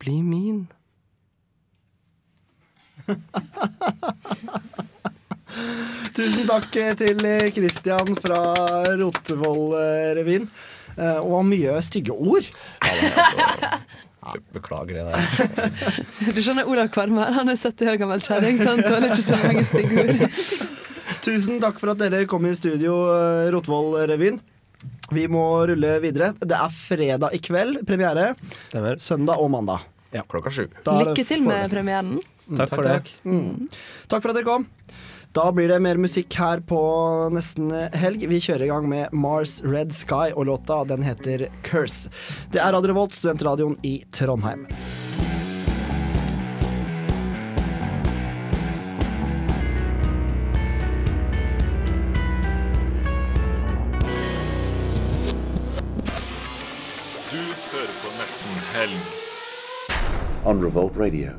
[0.01, 0.64] bli min.
[6.14, 7.21] Tusen takk til
[7.55, 8.40] Christian fra
[9.01, 10.49] Rotvoll-revyen.
[10.95, 12.47] Eh, Og mye stygge ord.
[14.55, 15.19] Beklager det der.
[16.33, 19.37] Du skjønner Olav Kvarmer han er 70 år gammel kjerring, så han tåler ikke så
[19.43, 20.23] mange stygge ord.
[21.24, 24.40] Tusen takk for at dere kom i studio, eh, Rotvoll-revyen.
[25.14, 26.32] Vi må rulle videre.
[26.40, 28.34] Det er fredag i kveld, premiere.
[28.68, 28.98] Stemmer.
[29.00, 29.87] Søndag og mandag.
[30.28, 30.66] Klokka sju.
[30.84, 32.18] Lykke til med premieren.
[32.46, 33.12] Mm, Takk for det.
[33.24, 33.68] Mm.
[34.06, 34.66] Takk for at dere kom.
[35.34, 36.78] Da blir det mer musikk her på
[37.34, 38.22] nesten helg.
[38.30, 42.12] Vi kjører i gang med Mars Red Sky, og låta den heter Curse.
[42.52, 44.68] Det er Radio Revolt, studentradioen i Trondheim.
[60.44, 61.33] On Revolt Radio.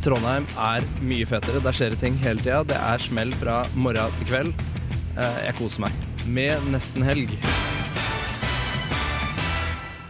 [0.00, 1.60] Trondheim er mye fetere.
[1.62, 2.62] Der skjer det ting hele tida.
[2.66, 4.62] Det er smell fra morgen til kveld.
[5.16, 5.98] Eh, Jeg koser meg.
[6.26, 7.34] Med nesten helg.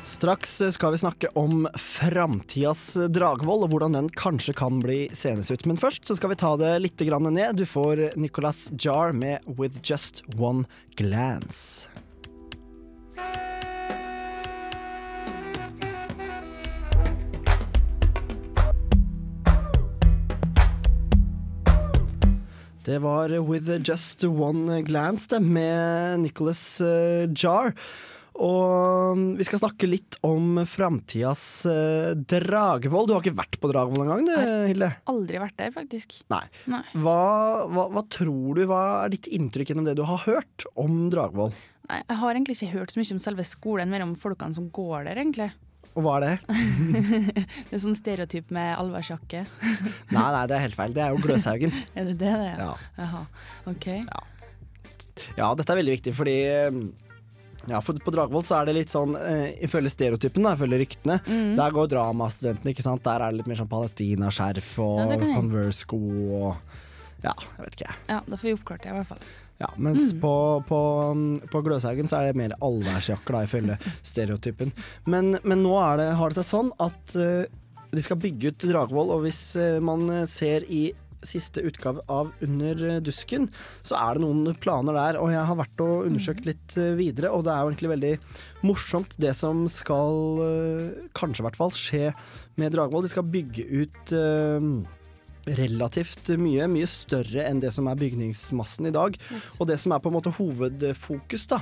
[0.06, 5.64] Straks skal vi snakke om framtidas Dragvoll, og hvordan den kanskje kan bli senes ut.
[5.66, 7.56] Men først så skal vi ta det litt ned.
[7.56, 11.88] Du får Nicolas Jar med 'With Just One Glance'.
[22.90, 27.70] Det var 'With Just One Glance' det, med Nicholas eh, Jar.
[28.34, 33.06] Og mm, vi skal snakke litt om framtidas eh, Dragvoll.
[33.06, 34.34] Du har ikke vært på Dragvoll engang, du,
[34.72, 34.90] Hilde?
[35.12, 36.18] Aldri vært der, faktisk.
[36.34, 36.42] Nei.
[36.72, 36.82] Nei.
[36.98, 37.20] Hva,
[37.70, 41.54] hva, hva tror du, hva er ditt inntrykk gjennom det du har hørt om Dragvoll?
[41.86, 44.66] Nei, jeg har egentlig ikke hørt så mye om selve skolen, mer om folkene som
[44.74, 45.52] går der, egentlig.
[45.98, 46.34] Og hva er det?
[47.68, 49.42] det er sånn stereotyp med allværsjakke.
[50.14, 50.94] nei, nei, det er helt feil.
[50.94, 51.72] Det er jo Gløshaugen.
[51.98, 52.60] er det det det er?
[52.62, 52.74] Ja.
[53.00, 53.22] Jaha.
[53.72, 53.88] OK.
[55.36, 56.36] Ja, dette er veldig viktig, fordi
[56.72, 56.84] mm,
[57.68, 61.18] ja, for På Dragvoll så er det litt sånn, eh, ifølge stereotypen, da, ifølge ryktene,
[61.26, 61.50] Mm.
[61.58, 63.02] der går dramastudentene, ikke sant.
[63.04, 65.18] Der er det litt mer sånn Palestina-skjerf og Ja.
[65.34, 66.00] Converse-sko
[66.40, 66.56] og
[67.20, 67.94] Ja, jeg vet ikke.
[68.08, 69.18] Ja, da får vi oppklart det, i hvert fall.
[69.60, 70.20] Ja, mens Mm.
[70.22, 70.34] på,
[70.68, 70.80] på,
[71.52, 73.76] på Gløshaugen så er det mer allværsjakker, ifølge
[74.12, 74.72] stereotypen.
[75.04, 77.44] Men, men nå er det, har det seg sånn at uh,
[77.90, 80.88] de skal bygge ut Dragvoll, og hvis uh, man ser i
[81.26, 83.48] siste utgave av Under eh, dusken,
[83.84, 85.18] så er det noen planer der.
[85.20, 88.12] Og jeg har vært og undersøkt litt eh, videre, og det er jo egentlig veldig
[88.64, 92.14] morsomt det som skal, eh, kanskje i hvert fall, skje
[92.60, 93.04] med Dragvoll.
[93.04, 94.70] De skal bygge ut eh,
[95.46, 99.16] relativt mye, mye større enn det som er bygningsmassen i dag.
[99.58, 101.60] Og det som er på en måte hovedfokus, da,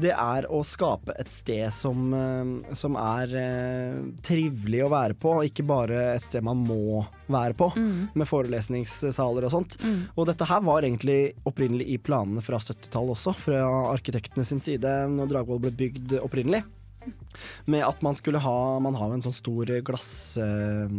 [0.00, 5.36] det er å skape et sted som, eh, som er eh, trivelig å være på,
[5.40, 8.08] og ikke bare et sted man må være på, Mm.
[8.14, 9.76] med forelesningssaler og sånt.
[9.80, 10.08] Mm.
[10.16, 13.60] Og dette her var egentlig opprinnelig i planene fra 70-tallet også, fra
[13.94, 16.64] arkitektene sin side, når Dragvoll ble bygd opprinnelig.
[17.70, 20.10] Med at man skulle ha Man har jo en sånn stor glass,
[20.40, 20.90] eh,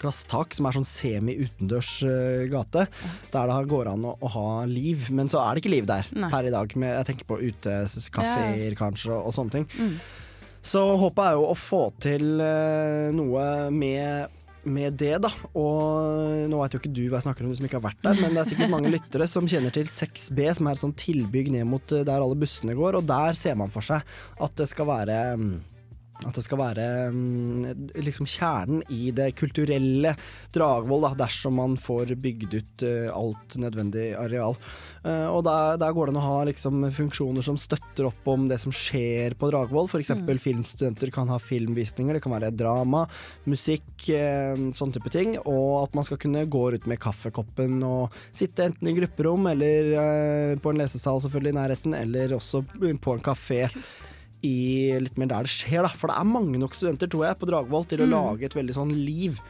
[0.00, 2.86] glasstak som er sånn semi-utendørs eh, gate,
[3.34, 5.10] der det går an å, å ha liv.
[5.12, 6.32] Men så er det ikke liv der Nei.
[6.32, 6.74] per i dag.
[6.80, 9.68] Med, jeg tenker på utekafeer kanskje, og, og sånne ting.
[9.76, 9.96] Mm.
[10.60, 15.30] Så håpet er jo å få til eh, noe med med det, da.
[15.58, 18.04] Og nå vet jo ikke du hva jeg snakker om, du som ikke har vært
[18.04, 20.98] der, men det er sikkert mange lyttere som kjenner til 6B, som er et sånt
[21.00, 24.04] tilbygg ned mot eh, der alle bussene går, og der ser man for seg
[24.40, 25.54] at det skal være mm,
[26.26, 30.14] at det skal være mm, liksom kjernen i det kulturelle
[30.52, 34.56] Dragvoll, da, dersom man får bygd ut eh, alt nødvendig areal.
[35.04, 38.48] Eh, og der, der går det an å ha liksom, funksjoner som støtter opp om
[38.50, 39.88] det som skjer på Dragvoll.
[39.88, 40.12] F.eks.
[40.20, 40.28] Mm.
[40.40, 43.06] filmstudenter kan ha filmvisninger, det kan være drama,
[43.48, 43.88] musikk,
[44.76, 45.36] sånn type ting.
[45.40, 50.56] Og at man skal kunne gå ut med kaffekoppen og sitte enten i grupperom eller
[50.60, 52.64] på en lesesal selvfølgelig i nærheten, eller også
[53.00, 53.66] på en kafé
[54.42, 55.88] i litt mer der det skjer, da.
[55.88, 58.12] For det er mange nok studenter, tror jeg, på Dragvoll til å Mm.
[58.16, 59.40] lage et veldig sånn liv.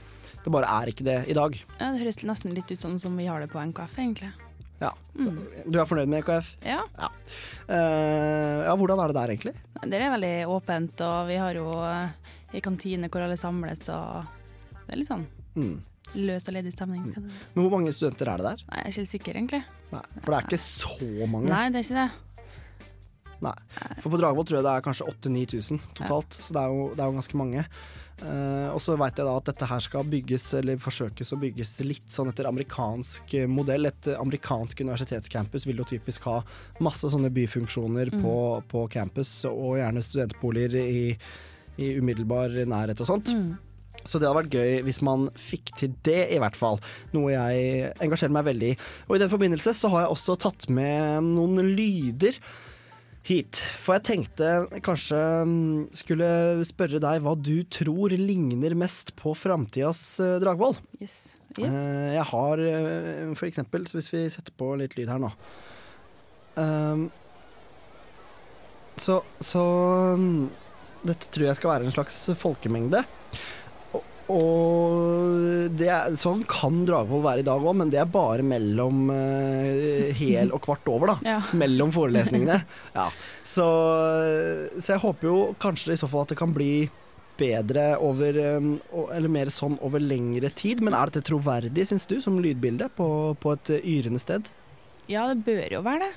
[0.42, 1.54] Det bare er ikke det i dag.
[1.78, 4.32] Ja, Det høres nesten litt ut som, som vi har det på NKF, egentlig.
[4.80, 4.92] Ja.
[5.18, 5.38] Mm.
[5.70, 6.56] Du er fornøyd med NKF?
[6.64, 6.80] Ja.
[7.68, 9.54] Eh, ja, hvordan er det der, egentlig?
[9.84, 12.08] Det er veldig åpent, og vi har jo eh,
[12.54, 14.24] en kantine hvor alle samles, og
[14.86, 15.26] det er litt sånn
[15.56, 15.80] Mm.
[16.14, 17.04] løs og ledig stemning.
[17.12, 17.22] Det.
[17.54, 18.64] Men hvor mange studenter er det der?
[18.70, 19.64] Nei, jeg er ikke helt sikker, egentlig.
[19.92, 21.48] Nei, for det er ikke så mange.
[21.50, 22.10] Nei, det er ikke det.
[23.40, 23.54] Nei.
[24.02, 27.02] For på Dragvoll tror jeg det er kanskje 8000-9000 totalt, så det er, jo, det
[27.04, 27.64] er jo ganske mange.
[28.20, 31.70] Uh, og så veit jeg da at dette her skal bygges, eller forsøkes å bygges
[31.88, 33.88] litt sånn etter amerikansk eh, modell.
[33.88, 36.42] Et amerikansk universitetscampus vil jo typisk ha
[36.84, 38.20] masse sånne byfunksjoner Mm.
[38.24, 38.36] på,
[38.68, 41.16] på campus, og gjerne studentboliger i,
[41.80, 43.32] i umiddelbar nærhet og sånt.
[43.32, 43.54] Mm.
[44.04, 46.78] Så det hadde vært gøy hvis man fikk til det, i hvert fall.
[47.12, 48.76] Noe jeg engasjerer meg veldig i.
[49.08, 52.36] Og i den forbindelse så har jeg også tatt med noen lyder
[53.26, 53.60] hit.
[53.80, 54.50] For jeg tenkte
[54.84, 56.30] kanskje mm, skulle
[56.68, 60.78] spørre deg hva du tror ligner mest på framtidas eh, Dragvoll.
[61.02, 61.36] Yes.
[61.58, 61.74] Yes.
[61.74, 65.32] Eh, jeg har eh, for eksempel, så hvis vi setter på litt lyd her nå
[66.58, 67.04] Ehm,
[68.98, 69.62] Så, så
[70.18, 70.48] mm,
[71.06, 73.04] Dette tror jeg skal være en slags folkemengde.
[74.30, 75.90] Og, det
[76.20, 80.62] sånn kan Dragvoll være i dag òg, men det er bare mellom uh, hel og
[80.66, 81.36] kvart over, da.
[81.36, 81.40] Ja.
[81.56, 82.62] Mellom forelesningene.
[82.90, 83.06] Ja.
[83.46, 83.64] Så,
[84.78, 86.88] så jeg håper jo kanskje i så fall at det kan bli
[87.40, 88.72] bedre over um,
[89.14, 90.82] Eller mer sånn over lengre tid.
[90.84, 93.08] Men er dette troverdig, syns du, som lydbilde på,
[93.40, 94.50] på et eh, yrende sted?
[95.10, 96.10] Ja, det bør jo være det,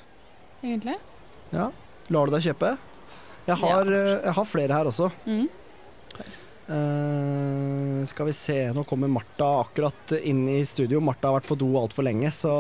[0.66, 0.98] egentlig.
[1.54, 1.70] Ja.
[2.14, 2.76] Lar du deg kjøpe?
[3.48, 5.10] Jeg har, eh, jeg har flere her også.
[5.26, 5.48] Mm.
[6.70, 11.02] Eh, skal vi se, nå kommer Martha akkurat inn i studio.
[11.04, 12.54] Martha har vært på do altfor lenge, så,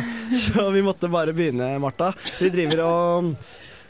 [0.44, 2.12] så vi måtte bare begynne, Martha.
[2.40, 3.32] Vi driver og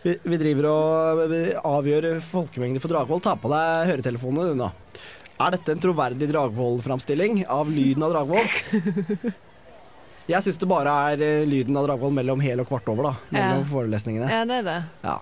[0.07, 1.35] vi, vi driver og
[1.67, 3.23] avgjør folkemengde for Dragvoll.
[3.25, 4.71] Ta på deg høretelefonene du nå.
[5.43, 9.35] Er dette en troverdig Dragvoll-framstilling av lyden av Dragvoll?
[10.27, 13.27] Jeg syns det bare er eh, lyden av Dragvoll mellom hel og kvart over, da.
[13.35, 13.69] Mellom Ja.
[13.71, 14.31] forelesningene.
[14.33, 14.79] Ja, det er det.
[15.05, 15.19] Ja.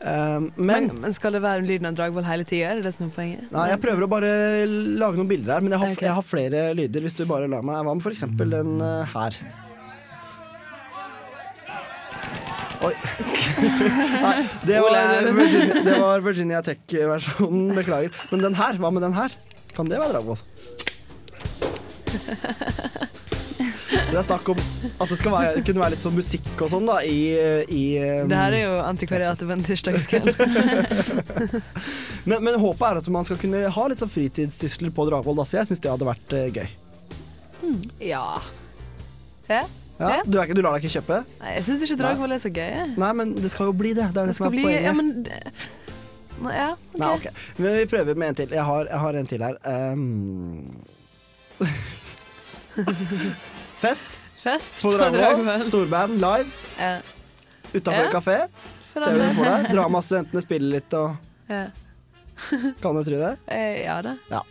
[0.00, 2.70] Um, Men, men men skal det være lyden av Dragvoll hele tida?
[2.70, 3.42] Er det det som er poenget?
[3.52, 4.30] Nei, jeg prøver å bare
[4.64, 6.06] lage noen bilder her, men jeg har, okay.
[6.06, 7.04] jeg har flere lyder.
[7.04, 9.36] Hvis du bare lar meg Hva med eksempel den uh, her?
[12.80, 12.94] Oi.
[14.24, 14.96] Nei, det var,
[15.36, 17.74] Virginia, det var Virginia Tech-versjonen.
[17.76, 18.20] Beklager.
[18.32, 19.36] Men den her, hva med den her?
[19.76, 20.40] Kan det være Dragvoll?
[24.10, 26.86] Det er snakk om at det skal være, kunne være litt sånn musikk og sånn
[26.88, 27.18] da i,
[27.70, 30.30] i um, Det her er jo antikvariatet på en tirsdagskveld.
[32.30, 35.60] men, men håpet er at man skal kunne ha litt sånn fritidssysler på Dragvoll, så
[35.60, 36.68] jeg syns det hadde vært uh, gøy.
[38.10, 38.24] ja.
[39.50, 39.62] Ja?
[40.00, 41.16] Ja, du, ikke, du lar deg ikke kjøpe?
[41.42, 42.72] Nei, jeg syns ikke Dragvoll er så gøy.
[42.98, 44.06] Nei, men det skal jo bli det.
[44.10, 44.84] Det er det, Det som er bli poenget.
[44.88, 45.44] Ja, men det-
[46.40, 46.98] Ja, OK.
[46.98, 47.32] Nei, okay.
[47.60, 48.48] Men vi prøver med en til.
[48.58, 49.54] Jeg har, jeg har en til her.
[49.70, 50.66] Um...
[53.80, 54.18] Fest.
[54.36, 55.64] Fest på Dragvoll.
[55.64, 56.48] Storband live.
[56.78, 56.98] Ja.
[57.72, 58.10] Utafor Ja.
[58.10, 58.38] kafé.
[58.92, 59.70] Ser du for deg?
[59.74, 61.16] Dramastudentene spiller litt og
[61.48, 61.70] Ja.
[62.80, 63.36] Kan du tro det?
[63.46, 64.16] Eh, ja da.
[64.28, 64.42] Ja.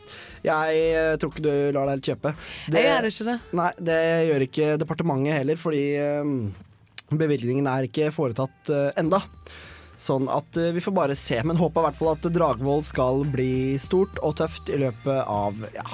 [0.42, 2.34] Jeg eh, tror ikke du lar deg helt kjøpe.
[2.74, 3.38] Jeg gjør ikke det.
[3.60, 5.84] Nei, det gjør ikke departementet heller, fordi
[6.22, 6.36] um,
[7.12, 9.22] bevilgningen er ikke foretatt uh, enda.
[10.00, 11.42] Sånn at uh, vi får bare se.
[11.44, 15.60] Men håper i hvert fall at Dragvoll skal bli stort og tøft i løpet av
[15.76, 15.86] ja,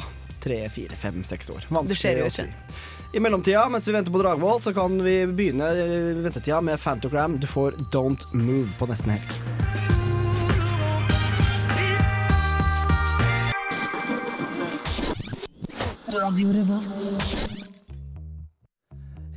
[0.46, 1.66] tre, fire, fem, seks år.
[1.90, 2.46] Det jo å si.
[3.16, 7.38] I mellomtida, mens vi venter på Dragvoll, så kan vi begynne eh, ventetida med Fantogram.
[7.40, 9.30] Du får Don't Move på nesten helg.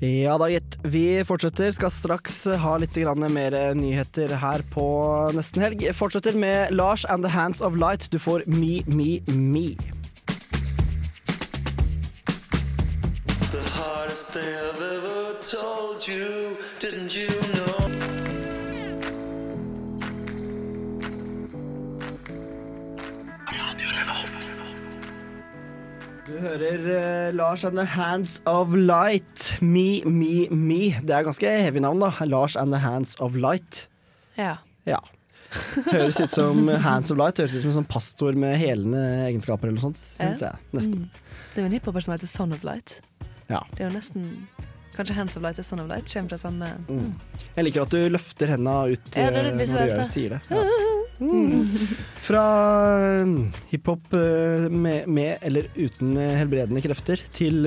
[0.02, 0.78] Ja da, gitt.
[0.82, 1.70] Vi fortsetter.
[1.74, 2.98] Skal straks ha litt
[3.30, 4.88] mer nyheter her på
[5.38, 5.86] nesten helg.
[5.94, 8.10] Fortsetter med Lars and the Hands of Light.
[8.10, 9.97] Du får Me, Me, Me.
[14.18, 17.74] Hardest thing I've ever told you, didn't you know?
[26.26, 29.56] Du hører uh, Lars and the Hands of Light.
[29.62, 31.00] Me, Me, Me.
[31.00, 32.10] Det er ganske heavy navn, da.
[32.26, 33.88] Lars and the Hands of Light.
[34.36, 34.56] Ja.
[34.86, 34.98] Ja.
[35.90, 37.40] Høres ut som Hands of Light.
[37.40, 39.00] Høres ut som en sånn pastor med helende
[39.30, 40.34] egenskaper eller noe sånt, Ja.
[40.36, 40.60] jeg.
[40.76, 41.06] Nesten.
[41.08, 41.28] Mm.
[41.54, 43.00] Det er jo en hiphoper som heter Son of Light.
[43.48, 43.62] Ja.
[43.74, 44.30] Det er jo nesten
[44.98, 47.12] Kanskje Hands of Light og Son of Light kommer fra samme Mm.
[47.54, 50.42] Jeg liker at du løfter henda ut Ja, det er eh, når du sier det.
[50.50, 50.64] Ja.
[51.18, 51.66] Mm.
[52.22, 52.42] Fra
[52.94, 53.30] eh,
[53.72, 57.66] hiphop eh, med, med eller uten helbredende krefter til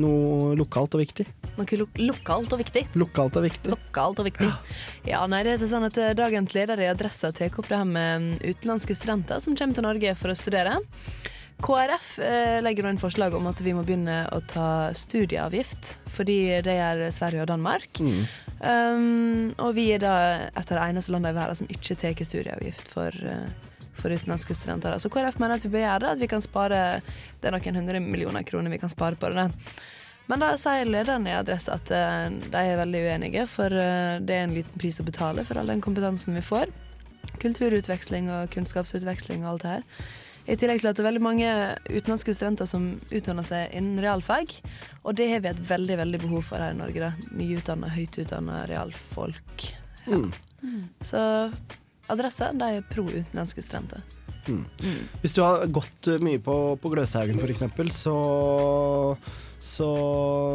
[0.00, 1.26] noe lokalt og viktig.
[1.58, 2.86] Noe lo lokalt og viktig.
[2.96, 3.74] Lokalt og viktig.
[3.74, 4.48] Lokalt og viktig.
[5.04, 8.24] Ja, nei, det er sånn at Dagens leder i Adressa tar opp det her med
[8.24, 10.78] mm, utenlandske studenter som kommer til Norge for å studere.
[11.58, 16.38] KrF eh, legger nå inn forslag om at vi må begynne å ta studieavgift, fordi
[16.62, 17.98] det gjør Sverige og Danmark.
[17.98, 18.20] Mm.
[18.58, 20.14] Um, og vi er da
[20.48, 24.54] et av de eneste landene i verden som ikke tar studieavgift for, eh, for utenlandske
[24.54, 24.94] studenter.
[25.02, 27.02] Så KrF mener at vi bør gjøre det, at vi kan spare
[27.40, 29.50] Det er noen hundre millioner kroner vi kan spare på det.
[30.28, 34.46] Men da sier lederen i Adresse at eh, de er veldig uenige, for det er
[34.46, 36.70] en liten pris å betale for all den kompetansen vi får.
[37.42, 40.08] Kulturutveksling og kunnskapsutveksling og alt det her.
[40.48, 41.48] I tillegg til at det er veldig mange
[41.90, 44.54] utenlandske studenter som utdanner seg innen realfag.
[45.04, 47.02] Og det har vi et veldig veldig behov for her i Norge.
[47.04, 47.32] Da.
[47.36, 49.66] Mye utdanna, høyt utdanna realfolk.
[50.06, 50.22] Ja.
[50.62, 50.86] Mm.
[51.04, 51.20] Så
[52.08, 54.00] adressa, de er pro utenlandske studenter.
[54.48, 54.64] Mm.
[55.20, 57.66] Hvis du har gått mye på, på Gløshaugen f.eks.,
[57.98, 58.16] så,
[59.58, 59.88] så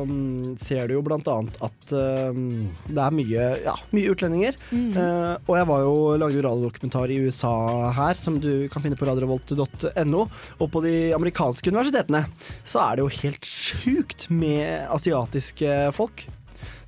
[0.08, 1.94] um, ser du jo blant annet at
[2.32, 4.56] um, det er mye, ja, mye utlendinger.
[4.72, 4.94] Mm.
[4.96, 7.56] Uh, og jeg var jo, lagde jo radiodokumentar i USA
[7.98, 10.24] her, som du kan finne på radiorevolt.no.
[10.60, 12.24] Og på de amerikanske universitetene
[12.64, 16.28] så er det jo helt sjukt med asiatiske folk.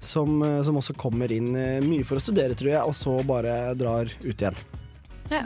[0.06, 3.15] Som, eh, som også kommer inn eh, mye for å studere, tror jeg, og så
[3.25, 4.60] bare drar ut igjen.
[5.32, 5.42] Ja.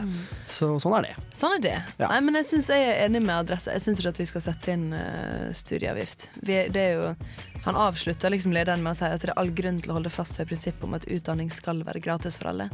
[0.50, 1.12] Så sånn er det.
[1.36, 1.76] Sånn er det.
[2.00, 2.08] Ja.
[2.10, 3.72] Nei, men jeg, synes jeg er enig med Adresse.
[3.72, 6.28] Jeg syns ikke at vi skal sette inn uh, studieavgift.
[6.40, 7.12] Vi, det er jo,
[7.64, 10.12] han avslutter liksom lederen med å si at det er all grunn til å holde
[10.12, 12.68] fast ved prinsippet om at utdanning skal være gratis for alle.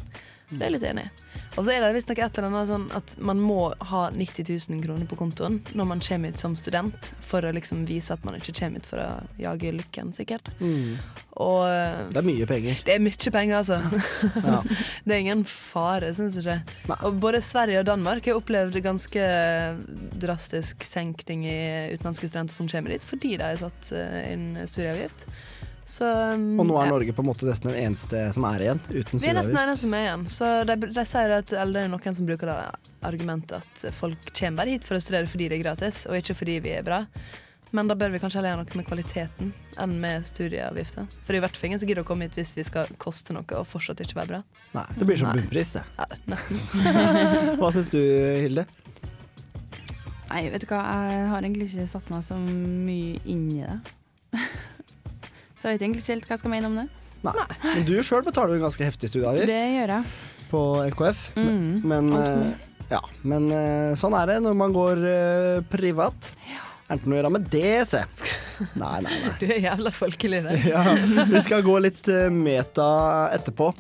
[0.51, 1.13] Det er jeg litt enig i.
[1.57, 4.83] Og så er det visstnok et eller annet sånn at man må ha 90 000
[4.85, 8.37] kroner på kontoen når man kommer ut som student, for å liksom vise at man
[8.39, 9.09] ikke kommer ut for å
[9.41, 10.51] jage lykken, sikkert.
[10.61, 10.99] Mm.
[11.43, 12.83] Og eh, Det er mye penger.
[12.87, 13.81] det er mye penger, altså.
[14.47, 14.61] Ja.
[15.05, 16.99] det er ingen fare, syns jeg ikke.
[17.09, 19.27] Og både Sverige og Danmark har opplevd ganske
[20.21, 21.59] drastisk senkning i
[21.97, 25.27] utenlandske studenter som kommer dit, fordi de har satt eh, inn studieavgift.
[25.87, 26.93] Så, um, Og nå er ja.
[26.97, 29.63] Norge på en måte nesten den eneste som er igjen uten Vi er nesten den
[29.63, 30.25] eneste som er igjen.
[30.35, 32.61] Så de, de sier at, eller det er noen som bruker det
[33.07, 36.35] argumentet at folk kommer bare hit for å studere fordi det er gratis, og ikke
[36.41, 37.05] fordi vi er bra.
[37.71, 41.07] Men da bør vi kanskje heller gjøre noe med kvaliteten enn med studieavgifter.
[41.23, 42.91] For det er i hvert fall ingen som gidder å komme hit hvis vi skal
[43.03, 44.41] koste noe og fortsatt ikke være bra.
[44.75, 45.83] Nei, det blir som bunnpris, det.
[45.99, 46.63] Ja, nesten.
[47.61, 48.01] Hva syns du,
[48.43, 48.67] Hilde?
[50.31, 53.77] Nei, vet du hva, jeg har egentlig ikke satt meg så mye inn i det.
[55.67, 56.87] så jeg vet egentlig ikke helt hva jeg skal mene om det.
[57.27, 57.33] Nei.
[57.65, 60.05] Men du sjøl betaler jo en ganske heftig studieavgift Det gjør jeg.
[60.53, 60.61] på
[60.93, 61.25] LKF.
[61.35, 62.21] Mm, men mye.
[62.23, 65.03] eh, ja, men eh, sånn er det når man går
[65.67, 66.29] privat.
[66.31, 66.31] privat.
[66.87, 68.03] Er det noe å gjøre med det, se.
[68.79, 69.33] Nei, nei, nei.
[69.41, 70.61] Du er jævla folkelig der.
[70.71, 70.83] Ja,
[71.33, 72.87] vi skal gå litt eh, meta
[73.35, 73.73] etterpå.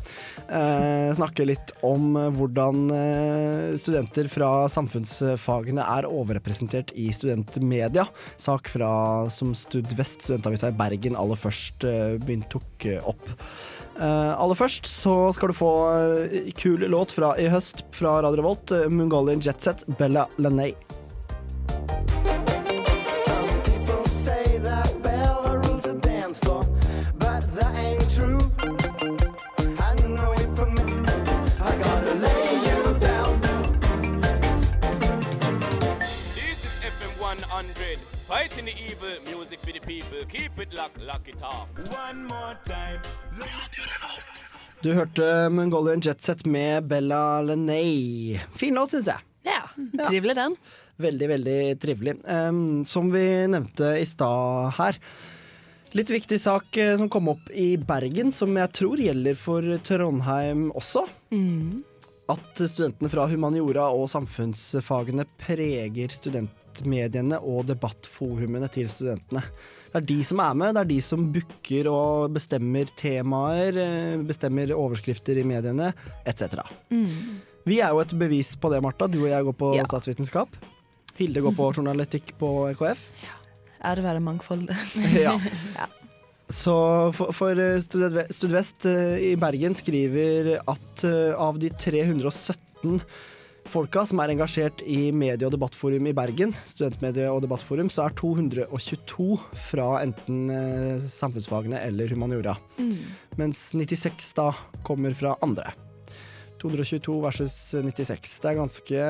[0.46, 8.08] Eh, snakke litt om eh, hvordan eh, studenter fra samfunnsfagene er overrepresentert i studentmedia.
[8.42, 8.90] Sak fra
[9.30, 13.34] som Studvest, studentavisa i Bergen, aller først begynte begynt tok opp.
[13.96, 18.42] Uh, aller først så skal du få uh, kul låt fra i høst fra Radio
[18.42, 20.74] Revolt, uh, Mongolian Jetset, Bella Lenay.
[39.86, 40.24] People.
[40.28, 41.68] Keep it lock, lock it off.
[41.94, 43.00] One more time.
[44.82, 48.40] Du hørte Mongolian Jetset med Bella Lenay.
[48.54, 49.24] Fin låt, syns jeg.
[49.46, 49.62] Ja,
[50.08, 50.56] trivelig den.
[50.96, 52.16] Veldig, veldig trivelig.
[52.24, 55.00] Um, som vi nevnte i stad her.
[55.96, 60.68] Litt viktig sak eh, som kom opp i Bergen, som jeg tror gjelder for Trondheim
[60.76, 61.06] også.
[61.32, 61.84] Mm.
[62.28, 69.44] At studentene fra humaniora og samfunnsfagene preger studentmediene og debattforumene til studentene.
[69.92, 74.16] Det er de som er med, det er de som booker og bestemmer temaer, eh,
[74.26, 75.92] bestemmer overskrifter i mediene,
[76.26, 76.58] etc.
[76.90, 77.38] Mm.
[77.66, 79.06] Vi er jo et bevis på det, Marta.
[79.06, 79.84] Du og jeg går på Ja.
[79.86, 80.58] statsvitenskap.
[81.16, 83.06] Hilde går på journalistikk på EKF.
[83.86, 84.76] Ære være mangfoldet.
[85.14, 85.38] Ja.
[86.48, 86.74] Så
[87.16, 93.00] for, for eh, Studvest eh, i Bergen skriver at eh, av de 317
[93.66, 98.14] folka som er engasjert i medie- og debattforum i Bergen, studentmedie- og debattforum, så er
[98.14, 99.40] 222
[99.72, 100.46] fra enten
[101.10, 102.54] samfunnsfagene eller humaniora.
[102.78, 102.94] Mm.
[103.42, 104.52] Mens 96 da
[104.86, 105.74] kommer fra andre.
[106.62, 108.38] 222 versus 96.
[108.38, 109.08] Det er ganske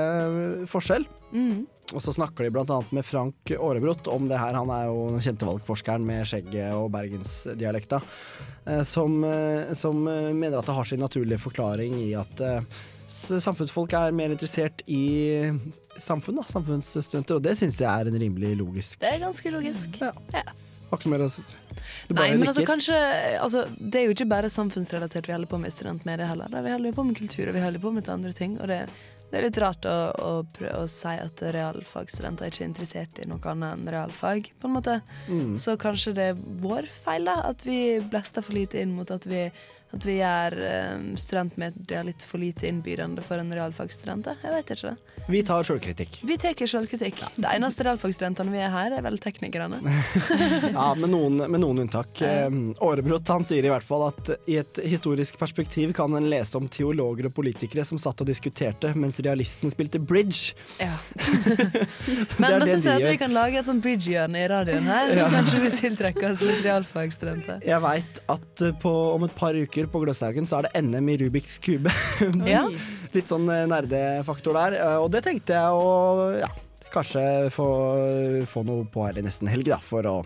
[0.72, 1.04] forskjell.
[1.36, 1.66] Mm.
[1.94, 2.80] Og så snakker de bl.a.
[2.90, 4.56] med Frank Aarebrot om det her.
[4.58, 8.00] Han er jo den kjente valgforskeren med skjegget og bergensdialekta.
[8.66, 12.42] eh, Som, eh, som eh, mener at det har sin naturlige forklaring i at
[13.06, 15.46] samfunnsfolk er mer interessert i
[15.96, 17.38] samfunn, da, samfunnsstudenter.
[17.38, 20.00] Og det syns jeg er en rimelig logisk Det er ganske logisk.
[20.02, 20.42] Ja.
[20.90, 21.30] Har ikke mer å
[22.14, 22.94] Nei, men altså kanskje
[23.42, 26.50] altså, Det er jo ikke bare samfunnsrelatert vi holder på med i studentmedia heller.
[26.50, 26.62] Da.
[26.62, 28.54] Vi holder jo på med kultur, og vi holder på med andre ting.
[28.60, 28.84] Og det,
[29.30, 30.32] det er litt rart å, å
[30.76, 35.00] å si at realfagsstudenter ikke er interessert i noe annet enn realfag, på en måte.
[35.26, 35.56] Mm.
[35.60, 37.40] Så kanskje det er vår feil, da.
[37.50, 39.48] At vi blaster for lite inn mot at vi
[39.94, 40.56] at vi gjør
[40.96, 44.26] um, studentmedia litt for lite innbydende for en realfagsstudent.
[44.42, 45.15] Jeg vet ikke det.
[45.28, 46.20] Vi tar sjølkritikk.
[46.22, 47.18] Vi tar selvkritikk.
[47.34, 49.80] De eneste realfagsstudentene vi er her, er vel teknikerne.
[50.76, 52.20] Ja, med noen, med noen unntak.
[52.22, 52.46] Eh,
[52.84, 56.68] Aarebrot han sier i hvert fall at i et historisk perspektiv kan en lese om
[56.70, 60.54] teologer og politikere som satt og diskuterte mens realisten spilte bridge.
[60.82, 60.94] Ja.
[62.40, 65.26] Men da syns jeg at vi kan lage et sånt bridge-hjørne i radioen her, Ja.
[65.26, 67.62] så kanskje vi tiltrekker oss litt realfagsstudenter.
[67.66, 71.10] Jeg veit at eh, på, om et par uker på Gløshaugen så er det NM
[71.14, 71.92] i Rubiks kube.
[72.46, 72.66] Ja.
[73.16, 74.74] Litt sånn eh, nerdefaktor der.
[74.82, 76.48] eh, Og det tenkte jeg å ja,
[76.92, 77.66] kanskje få,
[78.50, 80.20] få noe på her i nesten helg, da, for å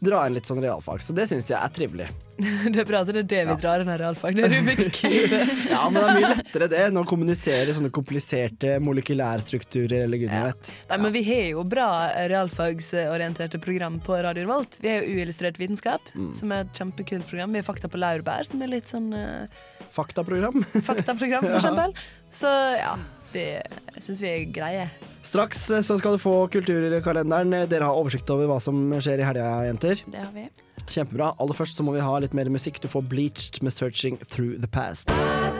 [0.00, 1.02] dra inn litt sånn realfag.
[1.04, 2.06] Så det syns jeg er trivelig.
[2.72, 4.32] Det er bra at det er det vi drar inn her realfag.
[4.38, 5.40] Det er Rubiks kube.
[5.68, 10.32] Ja, men det er mye lettere det enn å kommunisere sånne kompliserte molekylærstrukturer eller gud
[10.32, 10.70] vet.
[10.88, 11.88] Nei, men Vi har jo bra
[12.32, 14.78] realfagsorienterte program på Radio Revolt.
[14.80, 16.32] Vi har jo Uillustrert vitenskap, Mm.
[16.34, 17.52] som er et kjempekult program.
[17.52, 19.44] Vi har Fakta på laurbær, som er litt sånn uh...
[19.92, 20.64] Faktaprogram.
[20.80, 21.60] faktaprogram, for Ja.
[21.60, 21.94] eksempel.
[22.32, 22.48] Så
[22.80, 22.96] ja,
[23.34, 24.88] vi, jeg syns vi er greie.
[25.26, 27.54] Straks eh, så skal du få kulturkalenderen.
[27.70, 30.04] Dere har oversikt over hva som skjer i helga, jenter.
[30.06, 30.48] Det har vi.
[30.90, 31.34] Kjempebra.
[31.38, 32.80] Aller først så må vi ha litt mer musikk.
[32.82, 35.59] Du får Bleached med 'Searching Through The Past'.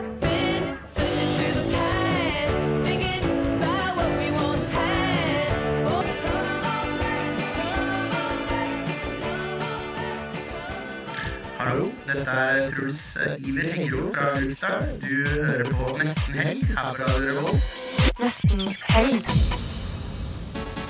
[12.09, 13.05] Dette er Truls
[13.39, 14.87] Iver Hengro fra Luxar.
[15.03, 17.73] Du hører på Nesten Helg her på Radio Revolt.
[18.21, 19.35] Nesten helg.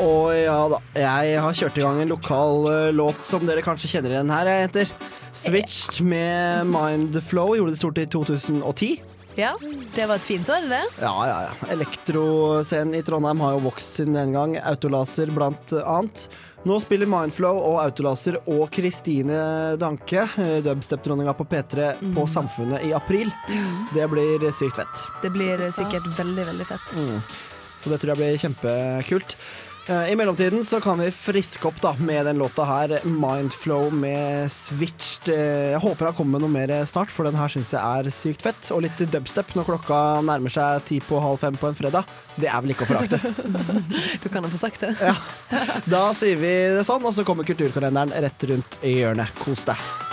[0.00, 4.14] Ja da, jeg har kjørt i gang en lokal uh, låt som dere kanskje kjenner
[4.14, 4.92] igjen her, jeg heter
[5.36, 7.54] Switched med Mindflow.
[7.58, 8.94] Gjorde det stort i 2010.
[9.38, 9.54] Ja,
[9.94, 10.82] det var et fint år, det.
[11.00, 11.72] Ja, ja, ja.
[11.72, 14.56] Elektroscenen i Trondheim har jo vokst siden den gang.
[14.58, 16.26] Autolaser blant annet.
[16.68, 22.92] Nå spiller Mindflow og Autolaser og Kristine Danke, eh, dubstep-dronninga på P3, på Samfunnet i
[22.92, 23.30] april.
[23.94, 25.06] Det blir sykt fett.
[25.22, 26.92] Det blir sikkert veldig, veldig fett.
[26.98, 27.22] Mm.
[27.80, 29.36] Så det tror jeg blir kjempekult.
[29.90, 34.50] Eh, I mellomtiden så kan vi friske opp da med den låta her, Mindflow med
[34.52, 35.32] Switched.
[35.34, 38.10] Eh, Jeg håper det kommer med noe mer snart, for den her syns jeg er
[38.14, 38.70] sykt fett.
[38.70, 42.06] Og litt dubstep når klokka nærmer seg ti på halv fem på en fredag.
[42.38, 43.18] Det er vel ikke å forakte.
[44.22, 44.92] Du kan jo få sagt det.
[45.02, 45.16] Ja.
[45.90, 49.34] Da sier vi det sånn, og så kommer kulturkalenderen rett rundt i hjørnet.
[49.42, 50.09] Kos deg.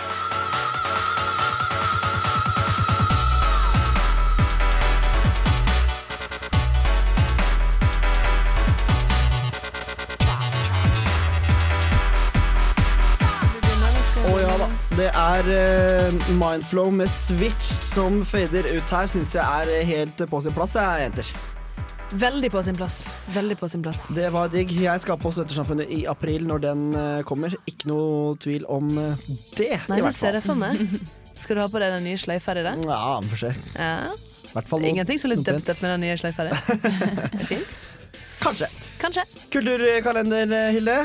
[16.38, 21.06] Mindflow med Switch som fader ut her, syns jeg er helt på sin plass, jeg,
[21.08, 21.30] jenter.
[22.08, 23.02] Veldig på sin plass.
[23.34, 24.06] Veldig på sin plass.
[24.16, 24.72] Det var digg.
[24.80, 27.52] Jeg skal på Studentersamfunnet i april når den eh, kommer.
[27.68, 29.26] Ikke noe tvil om eh,
[29.58, 29.74] det.
[29.90, 30.80] Nei, du det ser det jeg for meg.
[31.42, 32.64] Skal du ha på deg den nye sløyfa di?
[32.64, 33.52] Ja, vi får se.
[33.76, 34.16] Ja.
[34.80, 36.56] Ingenting som litt dubstep med den nye sløyfa di.
[37.52, 37.76] Fint.
[38.40, 38.70] Kanskje.
[38.98, 39.26] Kanskje.
[39.52, 40.98] Kulturkalender, eh, Hilde.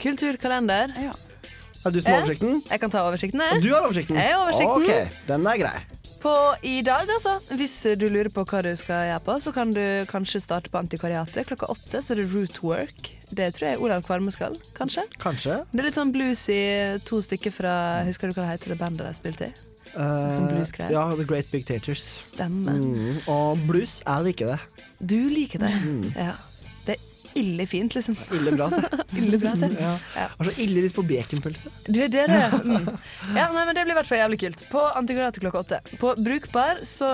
[0.00, 0.94] Kulturkalender.
[1.86, 2.56] Er du som har oversikten?
[2.70, 3.40] Jeg kan ta oversikten.
[3.46, 3.62] jeg.
[3.62, 4.18] Du har oversikten?
[4.18, 4.82] Jeg har oversikten.
[4.82, 5.76] Ok, den er grei.
[6.22, 6.32] På
[6.66, 7.36] i dag, altså.
[7.54, 10.80] Hvis du lurer på hva du skal gjøre på, så kan du kanskje starte på
[10.80, 11.46] Antikvariatet.
[11.46, 13.12] Klokka åtte så er det Rootwork.
[13.30, 15.04] Det tror jeg Olav Kvarme skal, kanskje.
[15.22, 15.60] Kanskje.
[15.70, 16.58] Det er litt sånn bluesy,
[17.06, 17.76] to stykker fra
[18.08, 19.54] Husker du hva det heter, det bandet de spilte i?
[19.96, 20.90] Sånn bluesgreier.
[20.92, 22.02] ja, The Great Big Taters.
[22.34, 22.74] Stemmer.
[22.74, 24.58] Mm, og blues, jeg liker det.
[25.00, 25.72] Du liker det.
[26.16, 26.32] Ja.
[27.36, 28.16] Det ille fint, liksom.
[28.32, 28.82] Ille bra, se.
[29.20, 29.68] ille bra, se.
[29.76, 29.92] Ja.
[30.16, 30.28] Ja.
[30.38, 31.72] har så ille lyst på baconpølse.
[31.88, 32.44] Du, er det.
[32.66, 32.86] Mm.
[33.36, 34.62] Ja, nei, men det blir i hvert fall jævlig kult.
[34.70, 35.78] På Antikvariatet klokka åtte.
[36.00, 37.08] På Brukbar så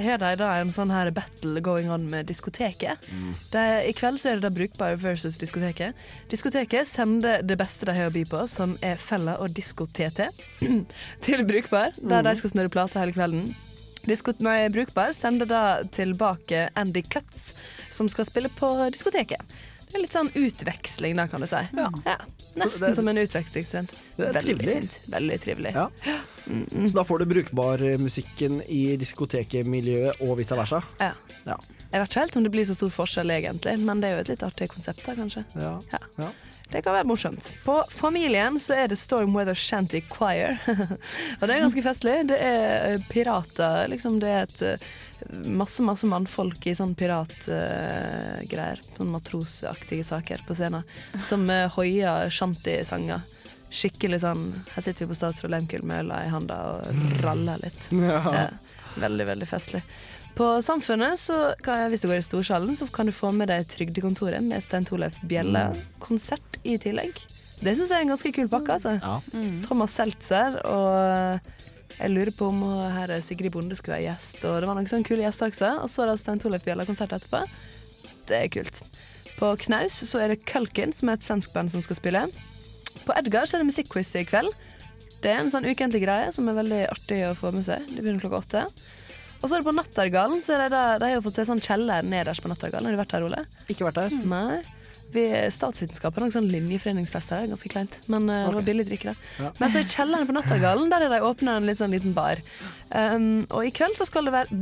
[0.00, 3.06] har de da en sånn her battle going on med diskoteket.
[3.52, 5.98] Det, I kveld så er det da Brukbar versus diskoteket.
[6.32, 10.30] Diskoteket sender det beste de har å by på, som er Fella og Disko-TT,
[11.26, 13.50] til Brukbar, der de skal snurre plater hele kvelden.
[14.40, 17.54] Nei, Brukbar sender da tilbake Andy Cuts,
[17.90, 19.40] som skal spille på diskoteket.
[19.90, 21.58] Det er litt sånn utveksling, da, kan du si.
[21.74, 21.88] Ja.
[22.54, 23.94] Nesten det- som en utvekslingsstudent.
[24.16, 24.98] Veldig fint.
[25.10, 25.72] Veldig trivelig.
[25.74, 25.88] Ja.
[26.46, 30.82] Så da får du brukbar musikken i diskotekmiljøet og vice versa.
[31.00, 31.12] Ja.
[31.44, 31.56] Ja.
[31.92, 34.20] Jeg vet ikke helt om det blir så stor forskjell, egentlig, men det er jo
[34.20, 35.44] et litt artig konsept, da, kanskje.
[35.58, 36.30] Ja.
[36.70, 37.50] Det kan være morsomt.
[37.64, 40.58] På Familien så er det Storm Weather Shanty Choir.
[41.40, 42.16] og det er ganske festlig.
[42.30, 44.20] Det er eh, pirater, liksom.
[44.22, 44.84] Det er et eh,
[45.50, 48.80] masse, masse mannfolk i sånn piratgreier.
[48.96, 50.86] sånn matrosaktige saker på scenen.
[51.26, 53.26] Som uh, hoier shanty-sanger.
[53.70, 54.40] Skikkelig sånn
[54.74, 57.90] Her sitter vi på Statsråd Lehmkuhl med øla i handa og raller litt.
[58.00, 58.22] Ja.
[58.46, 58.50] Eh,
[59.00, 59.82] veldig, veldig festlig.
[60.38, 63.66] På Samfunnet, så kan, hvis du går i Storsalen, så kan du få med deg
[63.68, 65.66] Trygdekontoret med Stein Torleif Bjelle.
[66.00, 67.18] Konsert i tillegg.
[67.60, 68.94] Det syns jeg er en ganske kul pakke, altså.
[69.66, 71.40] Thomas Seltzer og
[72.00, 72.62] jeg lurer på om
[72.94, 75.72] her er Sigrid Bonde skulle være gjest, og det var noen sånne kule gjester også.
[75.84, 77.42] Og så er det Stein Torleif Bjella-konsert etterpå.
[78.30, 78.80] Det er kult.
[79.36, 82.24] På Knaus så er det Kulkin, som er et svensk band som skal spille.
[83.04, 84.48] På Edgar så er det musikkquiz i kveld.
[85.20, 87.84] Det er en sånn ukentlig greie som er veldig artig å få med seg.
[87.92, 88.64] Det begynner klokka åtte.
[89.40, 90.42] Og så er det på Nattergalen.
[90.44, 92.90] Så er det der, de har fått se sånn kjeller nederst på Nattergalen.
[92.90, 93.42] Har du vært der, Ole?
[93.72, 94.20] Ikke vært der.
[94.28, 94.60] Nei.
[95.10, 97.96] Vi Statsvitenskap har sånn linjeforeningsfest her, ganske kleint.
[98.12, 99.22] Men eh, det var billig drikke der.
[99.42, 99.52] Ja.
[99.58, 102.42] Men så i kjelleren på Nattergalen, der er de åpna en litt sånn liten bar.
[102.94, 104.60] Um, og i kveld så skal det være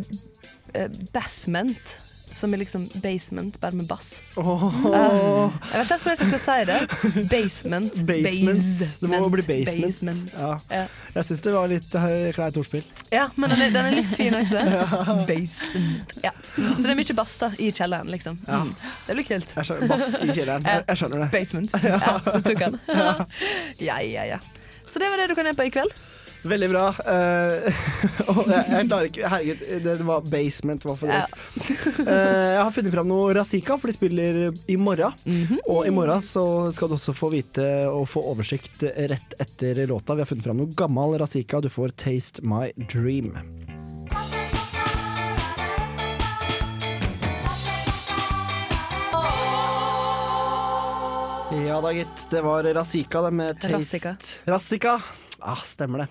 [0.78, 1.98] uh, Bassment.
[2.34, 4.22] Som i liksom basement, bare med bass.
[4.36, 4.64] Oh.
[4.64, 7.28] Uh, jeg vet ikke hvordan jeg skal si det.
[7.30, 8.00] Basement.
[8.06, 9.00] Basement.
[9.00, 9.86] Det må bli basement.
[9.86, 10.34] basement.
[10.38, 10.52] Ja.
[10.70, 10.84] Ja.
[11.14, 12.84] Jeg syns det var litt eh, kleint ordspill.
[13.10, 14.62] Ja, men den er, den er litt fin også.
[14.78, 15.16] Ja.
[15.26, 16.14] Basement.
[16.22, 16.32] Ja.
[16.54, 18.38] Så det er mye bass da, i kjelleren, liksom.
[18.46, 18.60] Ja.
[18.62, 18.74] Mm.
[19.06, 19.56] Det blir kult.
[19.56, 20.68] Jeg skjønner, bass i kjelleren.
[20.68, 21.30] Jeg, jeg skjønner det.
[21.34, 21.74] Basement.
[21.88, 22.78] Ja, du tok den.
[23.82, 24.38] Ja, ja, ja.
[24.86, 25.92] Så det var det du kan gjøre på i kveld.
[26.42, 26.84] Veldig bra.
[27.02, 27.80] Uh,
[28.32, 31.34] og jeg, jeg klarer ikke Herregud, det var basement var for godt.
[32.04, 35.16] uh, jeg har funnet fram noe Razika, for de spiller i morgen.
[35.26, 35.62] Mhm.
[35.66, 36.44] Og i morgen så
[36.76, 40.14] skal du også få vite og få oversikt rett etter låta.
[40.14, 41.60] Vi har funnet fram noe gammel Razika.
[41.60, 43.34] Du får 'Taste My Dream'.
[51.50, 52.30] Ja da, gitt.
[52.30, 55.00] Det var Razika det med Taste Razika.
[55.40, 56.08] Ah, stemmer det.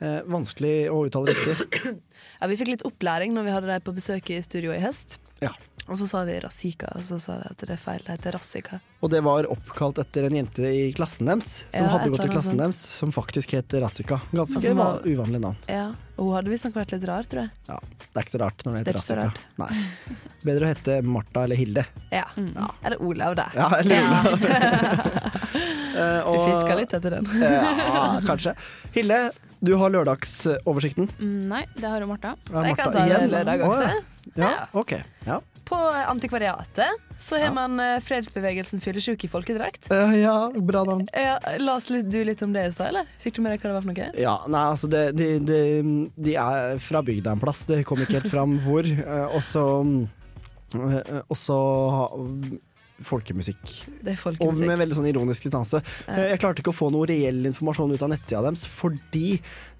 [0.00, 1.96] Eh, vanskelig å uttale riktig.
[2.40, 5.18] Ja, vi fikk litt opplæring når vi hadde deg på besøk i studio i høst.
[5.44, 5.50] Ja.
[5.90, 7.98] Og så sa vi Rasika, og så sa de at det er feil.
[8.06, 8.76] Det heter Rassika.
[9.02, 12.30] Og det var oppkalt etter en jente i klassen deres, som Ja, hadde gått i
[12.30, 14.20] klassen deres, som faktisk het Rassika.
[14.30, 15.56] Ganske altså, var- uvanlig navn.
[15.66, 17.50] Ja, og hun hadde visstnok vært litt rar, tror jeg.
[17.66, 19.42] Ja, det er ikke så rart når det Det er heter ikke Rassika.
[19.58, 20.16] Nei.
[20.46, 21.84] Bedre å hete Martha eller Hilde.
[22.14, 22.24] Ja.
[22.86, 23.48] Eller Olav, da.
[23.58, 25.30] Ja, eller Olav.
[25.90, 27.26] Eh, Du fiska litt etter den.
[27.42, 28.52] ja, kanskje.
[28.94, 29.16] Hilde,
[29.60, 31.08] du har lørdagsoversikten.
[31.18, 32.36] Mm, nei, det har jo Martha.
[32.48, 33.88] Ja, Jeg kan Martha ta det lørdag også.
[34.36, 34.94] Ja, ja ok.
[35.26, 35.40] Ja.
[35.70, 35.78] På
[36.10, 39.86] Antikvariatet så har man eh, fredsbevegelsen Fyllesjuk i folkedrakt.
[39.92, 41.04] Uh, ja, bra navn.
[41.14, 41.36] Ja,
[41.76, 43.10] oss litt, du litt om det i stad, eller?
[43.22, 44.08] Fikk du med deg hva det var for noe?
[44.18, 45.60] Ja, nei, altså det, de, de,
[46.18, 48.88] de er fra bygda en plass, det kom ikke helt fram hvor.
[49.00, 49.62] Eh, Og så
[50.74, 51.56] Og så
[53.06, 53.62] folkemusikk.
[54.04, 54.62] Det er folkemusikk.
[54.62, 55.78] Og med veldig sånn ironisk distanse.
[56.08, 59.28] Eh, Jeg klarte ikke å få noe reell informasjon ut av nettsida deres, fordi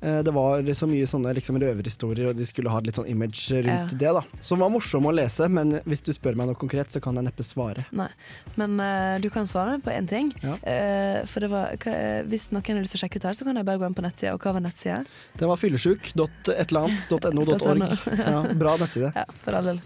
[0.00, 3.40] eh, det var så mye sånne liksom, røverhistorier, og de skulle ha litt sånn image
[3.52, 3.98] rundt Ja.
[4.04, 4.22] det, da.
[4.40, 7.24] Som var morsom å lese, men hvis du spør meg noe konkret, så kan jeg
[7.28, 7.82] neppe svare.
[7.92, 8.10] Nei,
[8.56, 10.26] men uh, du kan svare på én ting.
[10.44, 10.54] Ja.
[10.64, 11.94] Uh, for det var, hva,
[12.30, 13.98] hvis noen har lyst til å sjekke ut her, så kan jeg bare gå inn
[13.98, 14.32] på nettsida.
[14.36, 14.98] Og hva var nettsida?
[15.40, 17.82] Den var fyllesjuk.et-eller-annet.no.org.
[18.18, 19.12] Ja, bra nettside.
[19.20, 19.80] Ja, for all del.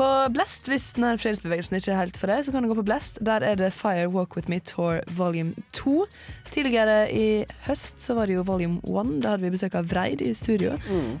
[0.00, 2.86] På Blest, hvis denne fredsbevegelsen ikke er helt for deg, så kan du gå på
[2.88, 3.18] Blest.
[3.20, 6.06] Der er det Fire Walk With Me Tour volume 2.
[6.54, 7.24] Tidligere i
[7.66, 9.10] høst så var det jo volume 1.
[9.20, 10.78] Da hadde vi besøk av Vreid i studio.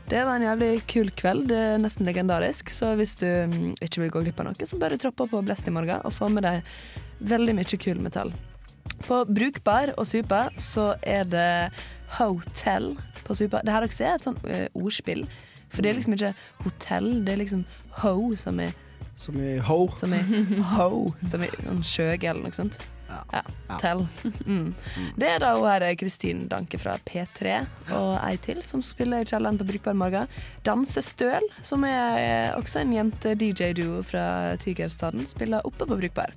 [0.08, 1.50] Det var en jævlig kul kveld.
[1.50, 2.72] Det er nesten legendarisk.
[2.72, 5.68] Så hvis du mm, ikke vil gå glipp av noe, så bare tropp på Blest
[5.68, 6.64] i morgen og få med deg
[7.20, 8.32] veldig mye kul metall.
[9.04, 11.52] På Brukbar og Supa så er det
[12.16, 12.94] Hotel
[13.28, 13.60] på Supa.
[13.60, 15.26] Det her også er et sånn eh, ordspill.
[15.70, 16.32] For det er liksom ikke
[16.64, 17.62] hotell, det er liksom
[18.02, 18.70] ho, som i
[19.20, 19.88] Som i ho.
[19.94, 20.22] Som i
[20.76, 22.80] ho, som i en skjøge eller noe sånt.
[23.32, 23.42] Ja.
[23.80, 24.06] Tell.
[24.50, 24.74] Mm.
[25.16, 27.60] Det er da hun her Kristin Danke fra P3
[27.94, 30.30] og ei til som spiller i kjelleren på Brukbar Morgen.
[30.66, 36.34] Dansestøl, som er også en jente-DJ-duo fra Tigerstaden, spiller oppe på Brukbar.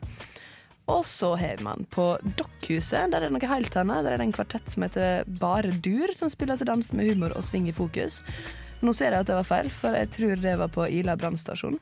[0.91, 4.03] Og så har man på Dokkhuset, der er det noe helt annet.
[4.03, 7.37] Der er det en kvartett som heter Bare Dur, som spiller til dans med humor
[7.37, 8.19] og sving i fokus.
[8.83, 11.79] Nå ser jeg at det var feil, for jeg tror det var på Ila brannstasjon.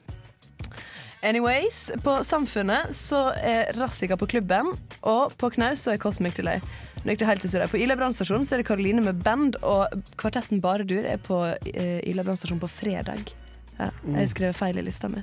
[1.21, 4.71] Anyways, på Samfunnet så er Rassika på klubben,
[5.05, 6.61] og på Knaus så er Cosmic Delay.
[7.01, 7.65] Nå gikk det helt til.
[7.69, 11.43] På Ila brannstasjon så er det Karoline med band, og kvartetten Bare Dur er på
[11.73, 13.33] eh, Ila brannstasjon på fredag.
[13.77, 15.21] Ja, jeg har skrevet feil i lista mi.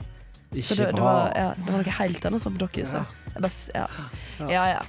[0.62, 3.04] Så det, det, var, ja, det var noe helt annet som dere sa.
[3.74, 3.86] Ja.
[4.48, 4.80] ja, ja.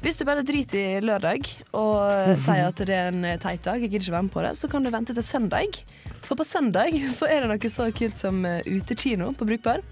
[0.00, 1.44] Hvis du bare driter i lørdag
[1.76, 4.52] og sier at det er en teit dag, jeg gidder ikke være med på det,
[4.56, 5.82] så kan du vente til søndag.
[6.24, 9.84] For på søndag så er det noe så kult som eh, utekino på Brukbar.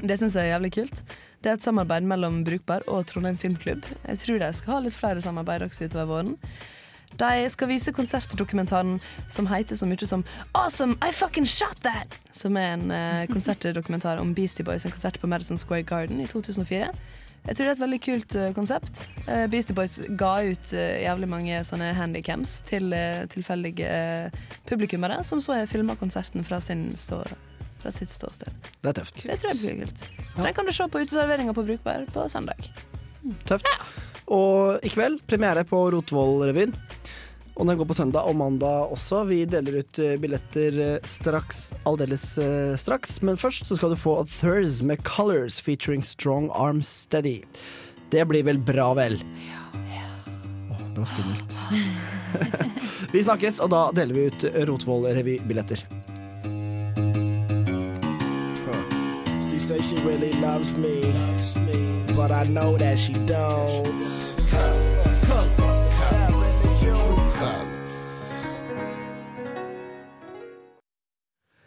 [0.00, 1.02] Det syns jeg er jævlig kult.
[1.44, 3.84] Det er et samarbeid mellom Brukbar og Trondheim Filmklubb.
[4.06, 6.32] Jeg tror de skal ha litt flere samarbeid også utover våren.
[7.20, 8.96] De skal vise konsertdokumentaren
[9.32, 10.24] som heter så mye som
[10.56, 12.16] Awesome, I fucking shot that!
[12.32, 16.26] Som er en eh, konsertdokumentar om Beastie Boys, en konsert på Madison Square Garden i
[16.32, 16.88] 2004.
[17.46, 19.04] Jeg tror det er et veldig kult uh, konsept.
[19.28, 22.94] Uh, Beastie Boys ga ut uh, jævlig mange sånne handycams til
[23.32, 23.90] tilfeldige
[24.66, 27.22] publikummere, som så filma konserten fra, sin stå,
[27.82, 28.50] fra sitt ståsted.
[28.82, 29.22] Det er tøft.
[29.22, 30.04] Det tror jeg blir kult.
[30.34, 32.70] Så den kan du se på uteserveringa på Brukbar på søndag.
[33.46, 33.70] Tøft.
[34.26, 36.74] Og i kveld premiere på Rotvoll-revyen.
[37.56, 39.22] Og den går på søndag og mandag også.
[39.30, 43.22] Vi deler ut eh, billetter eh, straks, aldeles eh, straks.
[43.24, 47.40] Men først så skal du få A Thurs med Colors featuring Strong Arm Steady.
[48.12, 49.16] Det blir vel bra, vel?
[49.48, 49.64] Ja.
[50.70, 51.56] Åh, det var skummelt.
[53.14, 55.86] vi snakkes, og da deler vi ut Rotvoll-revybilletter.
[59.40, 61.00] She says she really loves me,
[62.14, 65.15] but I know that she don't.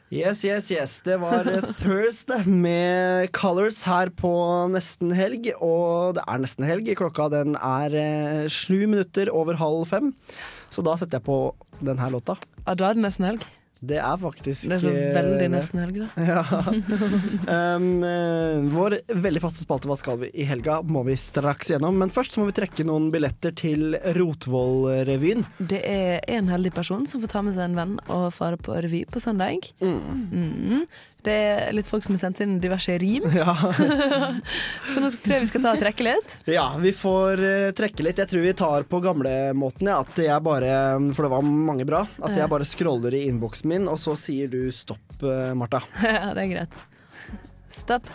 [0.10, 0.94] Yes, yes, yes.
[1.06, 4.32] Det var eh, Thursday med Colors her på
[4.74, 5.52] nesten helg.
[5.62, 6.90] Og det er nesten helg.
[6.98, 10.10] Klokka den er eh, sju minutter over halv fem.
[10.74, 11.38] Så da setter jeg på
[11.86, 12.40] denne låta.
[12.64, 13.46] Ja, da er det nesten helg.
[13.80, 16.08] Det er faktisk Det er så eh, veldig nesten helg, da.
[16.30, 17.76] Ja.
[17.76, 18.04] Um,
[18.74, 21.96] vår veldig faste spalte Hva skal vi i helga må vi straks gjennom.
[22.02, 25.46] Men først så må vi trekke noen billetter til Rotvoll-revyen.
[25.60, 28.76] Det er en heldig person som får ta med seg en venn og fare på
[28.84, 29.72] revy på søndag.
[29.80, 30.84] Mm.
[31.20, 33.26] Det er litt folk som har sendt inn diverse rim.
[34.92, 36.36] så nå tror jeg vi skal ta og trekke litt.
[36.48, 38.22] Ja, vi får eh, trekke litt.
[38.24, 40.00] Jeg tror vi tar på gamlemåten, ja.
[40.00, 40.72] At jeg bare
[41.12, 42.06] For det var mange bra.
[42.24, 45.56] At jeg bare scroller i innboksen min, og så sier du stopp, Marta.
[45.60, 45.84] Martha.
[46.08, 46.80] ja, det er greit.
[47.70, 48.10] Stopp.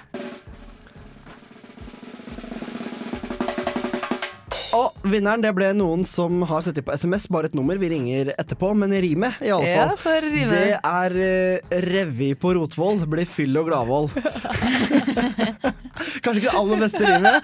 [4.74, 7.78] Og vinneren det ble noen som har sett det på SMS, bare et nummer.
[7.78, 10.26] Vi ringer etterpå, men rimet i alle Ja, fall.
[10.50, 12.98] Det er uh, revy på Rotvoll.
[13.10, 14.10] Blir fyll og gladvold.
[16.24, 17.34] Kanskje ikke det aller beste rimet,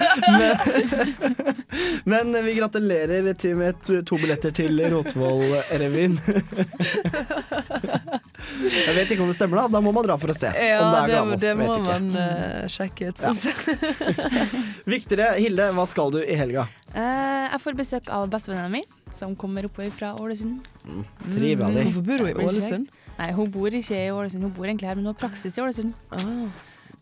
[2.04, 6.18] men, men vi gratulerer til med to- billetter til Rotvoll-revyen.
[8.60, 9.68] Jeg vet ikke om det stemmer, da.
[9.76, 10.50] Da må man dra for å se.
[10.54, 11.86] Ja, om det er det, det må ikke.
[11.88, 13.52] man uh, sjekke ut, synes ja.
[14.88, 16.66] Viktigere, Hilde, hva skal du i helga?
[16.94, 18.82] Uh, jeg får besøk av bestevenninna mi,
[19.16, 20.64] som kommer oppover fra Ålesund.
[21.30, 21.86] Trivelig.
[21.90, 22.90] Hvorfor bor hun i Ålesund?
[23.20, 25.62] Nei, hun bor ikke i Ålesund, hun bor egentlig her, men hun har praksis i
[25.64, 25.92] Ålesund.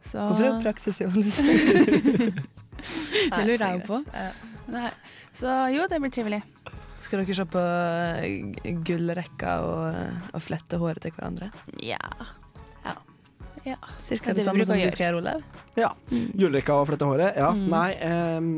[0.08, 1.48] Så- Hvorfor er det praksis i Ålesund?
[3.32, 3.98] det lurer jeg jo på.
[4.72, 4.90] Nei.
[5.38, 6.42] Så jo, det blir trivelig.
[7.04, 11.50] Skal dere se på eh, gullrekka og, og flette håret til hverandre?
[11.84, 12.00] Ja.
[12.84, 12.94] Ja.
[13.68, 13.76] ja.
[14.02, 15.44] Cirka Det det samme som du skal gjøre, Olav?
[15.78, 15.92] Ja.
[16.10, 17.38] Gullrekka og flette håret?
[17.38, 17.52] Ja.
[17.54, 17.68] Mm.
[17.70, 18.50] Nei, ehm,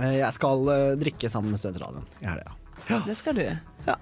[0.00, 2.56] eh, jeg skal eh, drikke sammen med Studentradioen i helga.
[3.06, 3.44] Det skal du.
[3.86, 3.94] Ja.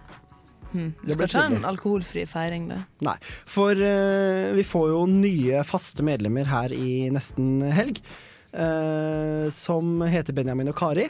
[0.73, 0.91] Hmm.
[1.03, 2.83] Du skal ikke ha en alkoholfri feiring, da?
[3.05, 3.17] Nei,
[3.49, 8.03] for uh, vi får jo nye faste medlemmer her i nesten helg.
[8.53, 11.07] Uh, som heter Benjamin og Kari.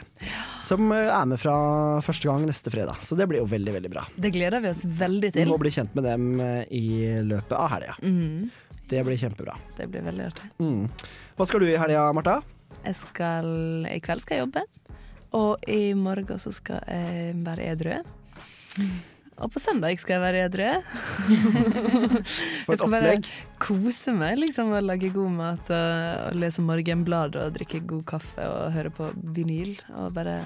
[0.63, 1.55] Som eh, er med fra
[1.99, 3.01] første gang neste fredag.
[3.03, 4.05] Så det blir jo veldig, veldig bra.
[4.15, 5.51] Det gleder vi oss veldig Vi til.
[5.51, 6.29] må bli kjent med dem
[6.71, 6.85] i
[7.19, 7.97] løpet av helga.
[7.99, 8.47] Mm.
[8.87, 9.57] Det blir kjempebra.
[9.75, 10.49] Det blir veldig artig.
[10.63, 10.87] Mm.
[11.35, 12.39] Hva skal du i helga, Marta?
[12.83, 13.47] Jeg skal,
[13.91, 14.63] I kveld skal jeg jobbe,
[15.39, 17.97] og i morgen så skal jeg være edru.
[19.43, 20.67] Og på søndag skal jeg være edru.
[22.65, 23.27] For et opplegg.
[23.63, 25.97] kose meg liksom, og lage god mat og,
[26.29, 30.37] og lese morgenblader og drikke god kaffe og høre på vinyl og bare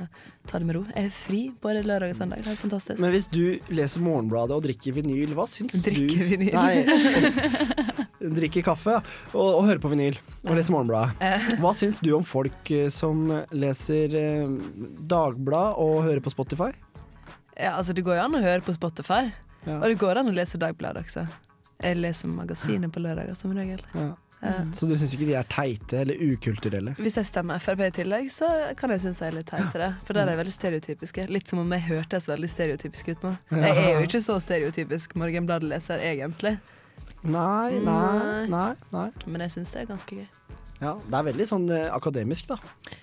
[0.47, 0.83] ta det med ro.
[0.95, 2.41] Jeg er fri både lørdag og søndag.
[2.45, 3.01] Det er fantastisk.
[3.03, 3.43] Men hvis du
[3.73, 6.53] leser Morgenbladet og drikker vinyl, hva syns Drikker du vinyl.
[6.55, 6.83] Nei,
[8.39, 10.17] drikker kaffe og, og hører på vinyl
[10.47, 11.57] og leser Morgenbladet.
[11.61, 14.57] Hva syns du om folk eh, som leser eh,
[15.09, 16.71] Dagblad og hører på Spotify?
[17.59, 19.31] Ja, altså Det går jo an å høre på Spotify,
[19.65, 19.79] Ja.
[19.81, 21.27] og det går an å lese Dagbladet også.
[21.81, 23.81] Jeg leser magasinet på lørdager som regel.
[23.93, 24.13] Ja.
[24.41, 24.51] Ja.
[24.71, 26.91] Så du syns ikke de er teite eller ukulturelle?
[27.01, 28.45] Hvis jeg stemmer Frp i tillegg, så
[28.77, 29.87] kan jeg synes det er litt teitere.
[30.05, 31.25] For der er de veldig stereotypiske.
[31.33, 33.31] Litt som om jeg hørtes veldig stereotypisk ut nå.
[33.49, 36.59] Jeg er jo ikke så stereotypisk Morgenbladet-leser, egentlig.
[37.23, 38.75] Nei, nei, nei.
[38.93, 39.07] nei.
[39.25, 40.27] Men jeg syns det er ganske gøy.
[40.79, 42.57] Ja, det er veldig sånn eh, akademisk, da.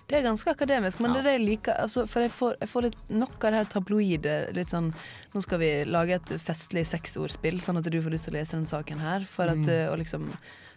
[0.07, 1.75] Det er ganske akademisk, men det er det jeg liker.
[1.83, 4.35] Altså, for jeg får, jeg får litt nok av det her tabloide.
[4.55, 4.93] Litt sånn
[5.35, 8.55] Nå skal vi lage et festlig seksordspill, sånn at du får lyst til å lese
[8.55, 9.25] den saken her.
[9.27, 9.69] For at, Mm.
[9.69, 10.29] eh, og liksom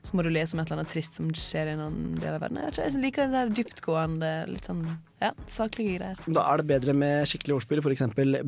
[0.07, 2.39] Så må du lese om et eller annet trist som skjer i en del av
[2.45, 2.61] verden.
[2.63, 4.85] Jeg, ikke, jeg liker det der dyptgående, litt sånn
[5.19, 6.19] ja, saklige greier.
[6.31, 8.03] Da er det bedre med skikkelig ordspill, f.eks.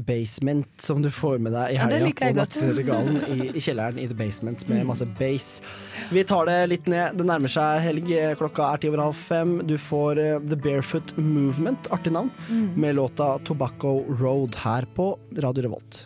[0.07, 2.37] basement, som du får med deg i Ja, helga jeg på.
[2.37, 5.49] Nattregalen i, i kjelleren i The Basement med masse bass.
[6.13, 7.17] Vi tar det litt ned.
[7.19, 8.13] Det nærmer seg helg.
[8.39, 9.57] Klokka er ti over halv fem.
[9.67, 12.69] Du får uh, The Barefoot Movement, artig navn, Mm.
[12.81, 15.11] med låta Tobacco Road her på
[15.43, 16.05] Radio Revolt.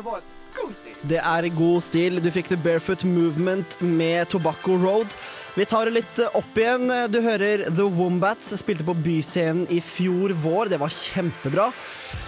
[0.00, 0.22] På var
[0.56, 0.96] God stil!
[1.08, 2.18] Det er god stil.
[2.22, 5.16] Du fikk The Barefoot Movement med Tobacco Road.
[5.54, 6.88] Vi tar det litt opp igjen.
[7.12, 10.72] Du hører The Wombats spilte på Byscenen i fjor vår.
[10.72, 11.68] Det var kjempebra.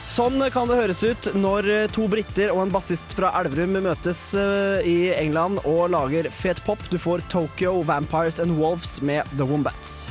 [0.09, 4.85] Sånn kan det høres ut når to briter og en bassist fra Elverum møtes eh,
[4.85, 6.85] i England og lager fet pop.
[6.93, 10.05] Du får Tokyo Vampires and Wolves med The Wombats.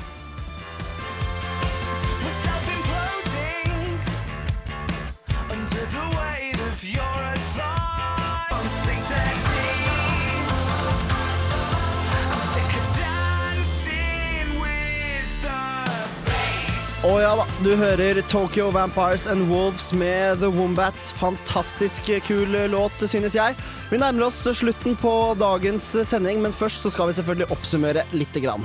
[17.03, 17.11] Bass.
[17.11, 21.11] oh, ja da, du hører Tokyo Vampires and Wolves med The Wombats.
[21.11, 23.55] Fantastisk kul låt, synes jeg.
[23.91, 28.39] Vi nærmer oss slutten på dagens sending, men først så skal vi selvfølgelig oppsummere lite
[28.39, 28.63] grann.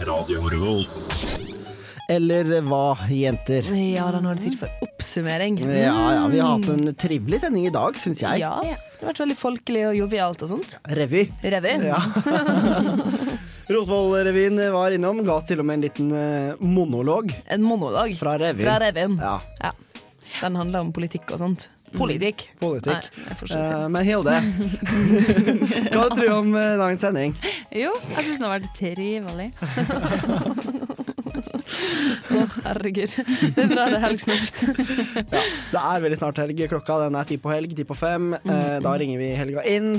[0.00, 0.88] Radio Revolt.
[2.10, 3.68] Eller hva, jenter?
[3.72, 5.60] Ja da, nå er det tid for oppsummering.
[5.64, 8.42] Ja, ja, vi har hatt en trivelig sending i dag, syns jeg.
[8.42, 10.76] Ja, det har vært veldig folkelig og jovialt og sånt.
[10.98, 11.28] Revy.
[11.42, 11.78] Revy.
[11.88, 12.02] Ja.
[13.68, 17.30] Rotvoll-revyen var innom, ga oss til og med en liten eh, monolog.
[17.46, 18.66] En monolog Fra revyen.
[18.66, 19.18] fra revyen.
[19.22, 19.72] Ja.
[20.40, 21.68] Den handler om politikk og sånt.
[21.92, 22.46] Politikk.
[22.60, 23.08] Politikk.
[23.18, 24.32] Nei, uh, Eh, men Hilde,
[25.92, 27.34] hva tror du om eh, dagens sending?
[27.76, 29.48] Jo, jeg syns den har vært trivelig.
[32.32, 33.12] Å, herregud.
[33.12, 34.62] Det er bra det er helg snart.
[35.32, 35.42] Ja,
[35.72, 36.62] det er veldig snart helg.
[36.72, 38.32] Klokka den er ti på helg, ti på fem.
[38.40, 39.94] Eh, Da ringer vi helga inn.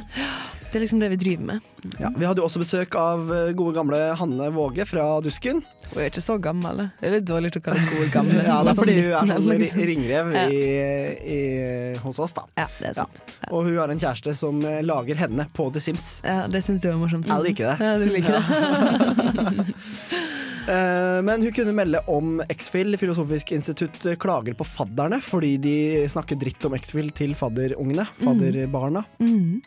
[0.74, 1.66] Det er liksom det vi driver med.
[2.02, 5.60] Ja, vi hadde jo også besøk av eh, gode gamle Hanne Våge fra Dusken.
[5.92, 6.86] Hun er ikke så gammel, da.
[6.98, 8.40] Det er litt dårlig å kalle henne gode gamle.
[8.50, 9.84] Ja, det er fordi hun er Sånn sånn 19, ri- liksom.
[9.92, 10.46] ringrev Ja.
[10.50, 10.64] i,
[11.38, 11.40] i,
[12.02, 12.48] hos oss, da.
[12.58, 13.22] Ja, det er sant.
[13.54, 16.08] Og hun har en kjæreste som eh, lager henne på The Sims.
[16.26, 17.30] Ja, det syns du var morsomt.
[17.30, 17.78] Jeg liker det.
[17.86, 19.66] Ja, du liker det.
[20.64, 22.96] Eh, Men hun kunne melde om X-Fill.
[22.98, 25.74] Filosofisk institutt klager på fadderne fordi de
[26.08, 28.06] snakker dritt om X-Fill til fadderungene.
[28.22, 29.02] Fadderbarna.
[29.20, 29.58] Mm.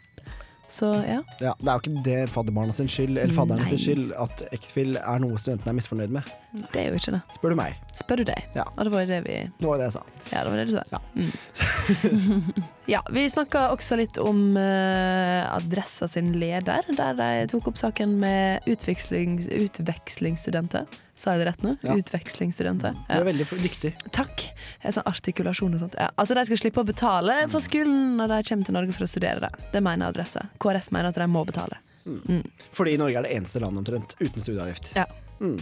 [0.77, 1.23] Så ja.
[1.41, 4.99] Ja, det er jo ikke det fadderbarna sin skyld eller fadderne sin skyld at X-Fill
[5.01, 6.29] er noe studentene er misfornøyd med.
[6.75, 7.21] Det er jo ikke det.
[7.37, 7.79] Spør du meg.
[7.97, 8.51] Spør du deg.
[8.57, 8.67] Ja.
[8.75, 10.03] Og det var jo det vi Det var det jeg sa.
[10.35, 11.01] Ja, det var det du sa.
[11.17, 12.61] Mm.
[12.95, 18.19] ja, vi snakka også litt om uh, Adressa sin leder, der de tok opp saken
[18.21, 20.85] med utvekslings, utvekslingsstudenter.
[21.17, 21.75] Sa jeg det rett nå?
[21.81, 21.97] Ja.
[21.97, 22.97] Utvekslingsstudenter.
[23.09, 23.95] Du er veldig dyktig.
[24.13, 24.47] Takk.
[24.85, 25.97] Sa artikulasjon og sånt.
[25.97, 26.11] Ja.
[26.13, 29.11] At de skal slippe å betale for skolen når de kommer til Norge for å
[29.11, 29.69] studere det.
[29.73, 30.45] Det mener Adressa.
[30.61, 31.81] KrF mener at de må betale.
[32.07, 32.45] Mm.
[32.77, 34.93] Fordi Norge er det eneste landet omtrent uten studieavgift.
[34.99, 35.09] Ja.
[35.41, 35.59] Mm.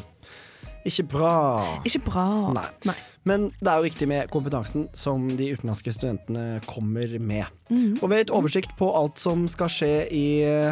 [0.84, 1.36] Ikke bra.
[1.86, 2.26] Ikke bra.
[2.84, 2.98] Nei.
[3.28, 7.48] Men det er jo viktig med kompetansen som de utenlandske studentene kommer med.
[7.72, 7.96] Mm.
[8.02, 10.26] Og vi har gitt oversikt på alt som skal skje i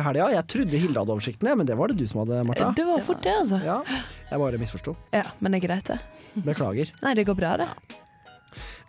[0.04, 0.28] helga.
[0.36, 2.70] Jeg trodde Hilde hadde oversikten, men det var det du som hadde, Martha.
[2.76, 3.62] Det var fort det, altså.
[3.64, 3.80] Ja,
[4.28, 4.96] jeg bare misforsto.
[5.16, 6.00] Ja, men det er greit, det.
[6.44, 6.92] Beklager.
[7.02, 7.68] Nei, det går bra, det.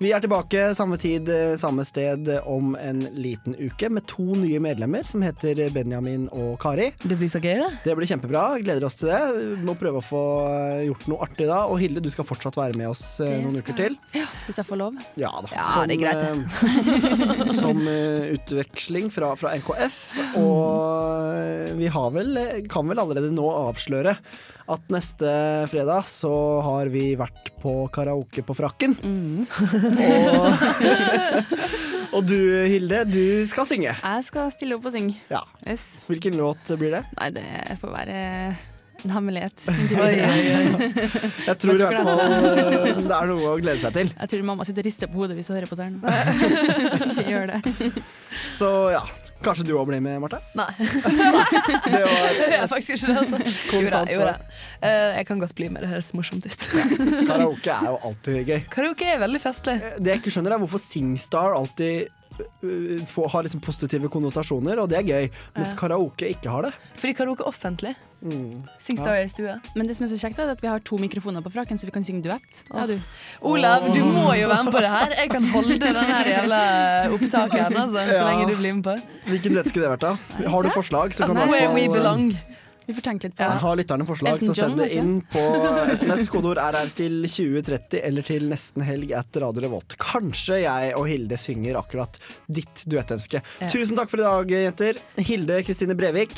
[0.01, 4.59] Vi er tilbake samme tid, eh, samme sted om en liten uke med to nye
[4.63, 6.91] medlemmer som heter Benjamin og Kari.
[7.03, 7.69] Det blir så gøy, det.
[7.85, 8.43] Det blir kjempebra.
[8.63, 9.21] Gleder oss til det.
[9.37, 10.23] Vi må prøve å få
[10.87, 11.63] gjort noe artig da.
[11.69, 13.97] Og Hilde, du skal fortsatt være med oss eh, Det noen uker til.
[14.17, 14.97] Ja, hvis jeg får lov.
[15.19, 15.53] Ja da.
[15.53, 20.01] Ja, det er greit, eh, som utveksling fra, fra NKF.
[20.41, 22.41] Og vi har vel,
[22.71, 24.17] kan vel allerede nå avsløre
[24.71, 25.27] at neste
[25.71, 26.31] fredag så
[26.63, 28.95] har vi vært på karaoke på Frakken.
[29.83, 30.47] Og,
[32.13, 32.37] og du
[32.69, 33.95] Hilde, du skal synge.
[33.95, 35.17] Jeg skal stille opp og synge.
[35.31, 35.41] Ja.
[35.67, 35.87] Yes.
[36.09, 37.03] Hvilken låt blir det?
[37.19, 37.47] Nei, det
[37.81, 38.19] får være
[39.03, 39.65] en hemmelighet.
[41.49, 44.13] Jeg tror i hvert fall eh, det er noe å glede seg til.
[44.13, 45.91] Jeg tror mamma sitter og rister på hodet hvis hun hører på her.
[47.09, 47.59] Ikke gjør det.
[48.53, 49.03] Så ja,
[49.45, 50.39] kanskje du òg blir med, Marte?
[50.57, 50.69] Nei.
[50.79, 53.39] Det var Jeg faktisk ikke det, altså.
[53.73, 54.33] Jo da, jo da.
[54.83, 56.67] Eh, jeg kan godt bli med, det høres morsomt ut.
[57.27, 58.59] Karaoke er jo alltid gøy.
[58.73, 59.77] Karaoke er veldig festlig.
[59.99, 64.89] Det jeg ikke skjønner, er hvorfor Singstar alltid uh, får, har liksom positive konnotasjoner, og
[64.89, 65.77] det er gøy, mens Ja.
[65.79, 66.73] karaoke ikke har det.
[66.95, 67.95] Fordi karaoke er offentlig.
[68.23, 68.61] Mm.
[68.79, 69.57] Singstar er i stua.
[69.75, 71.85] Men det som er så kjekt, er at vi har to mikrofoner på fraken, så
[71.89, 72.61] vi kan synge duett.
[72.71, 72.95] Ja, du.
[73.41, 75.15] Olav, du må jo være med på det her.
[75.19, 76.61] Jeg kan holde den her jævla
[77.11, 78.29] opptaket altså, så Ja.
[78.31, 78.95] lenge du blir med på.
[79.27, 80.47] Hvilken duett skulle det vært, da?
[80.49, 82.31] Har du forslag, så kan du Where we belong.
[82.85, 83.49] Vi får tenke litt på Ja.
[83.63, 85.43] Har lytterne forslag, Elton så send John, det inn på
[85.95, 86.29] SMS.
[86.33, 89.95] Kodeord RR til 2030 eller til nesten helg at Radio Revolt.
[90.01, 92.19] Kanskje jeg og Hilde synger akkurat
[92.51, 93.41] ditt duettønske.
[93.63, 93.69] Ja.
[93.71, 94.99] Tusen takk for i dag, jenter.
[95.17, 96.35] Hilde Kristine Brevik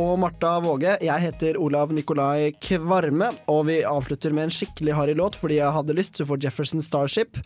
[0.00, 0.96] og Marta Våge.
[1.04, 5.74] Jeg heter Olav Nikolai Kvarme, og vi avslutter med en skikkelig harry låt fordi jeg
[5.76, 7.36] hadde lyst til å få Jefferson Starship.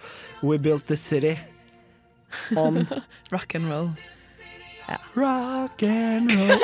[0.43, 1.37] We built the city
[2.57, 2.87] on
[3.33, 3.91] Rock and roll.
[5.15, 6.49] Rock and roll.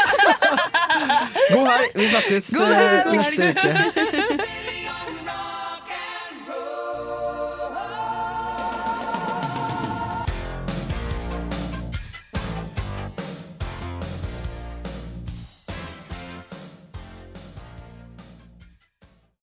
[1.52, 1.90] God helg.
[1.94, 4.23] Vi snakkes eh, neste uke.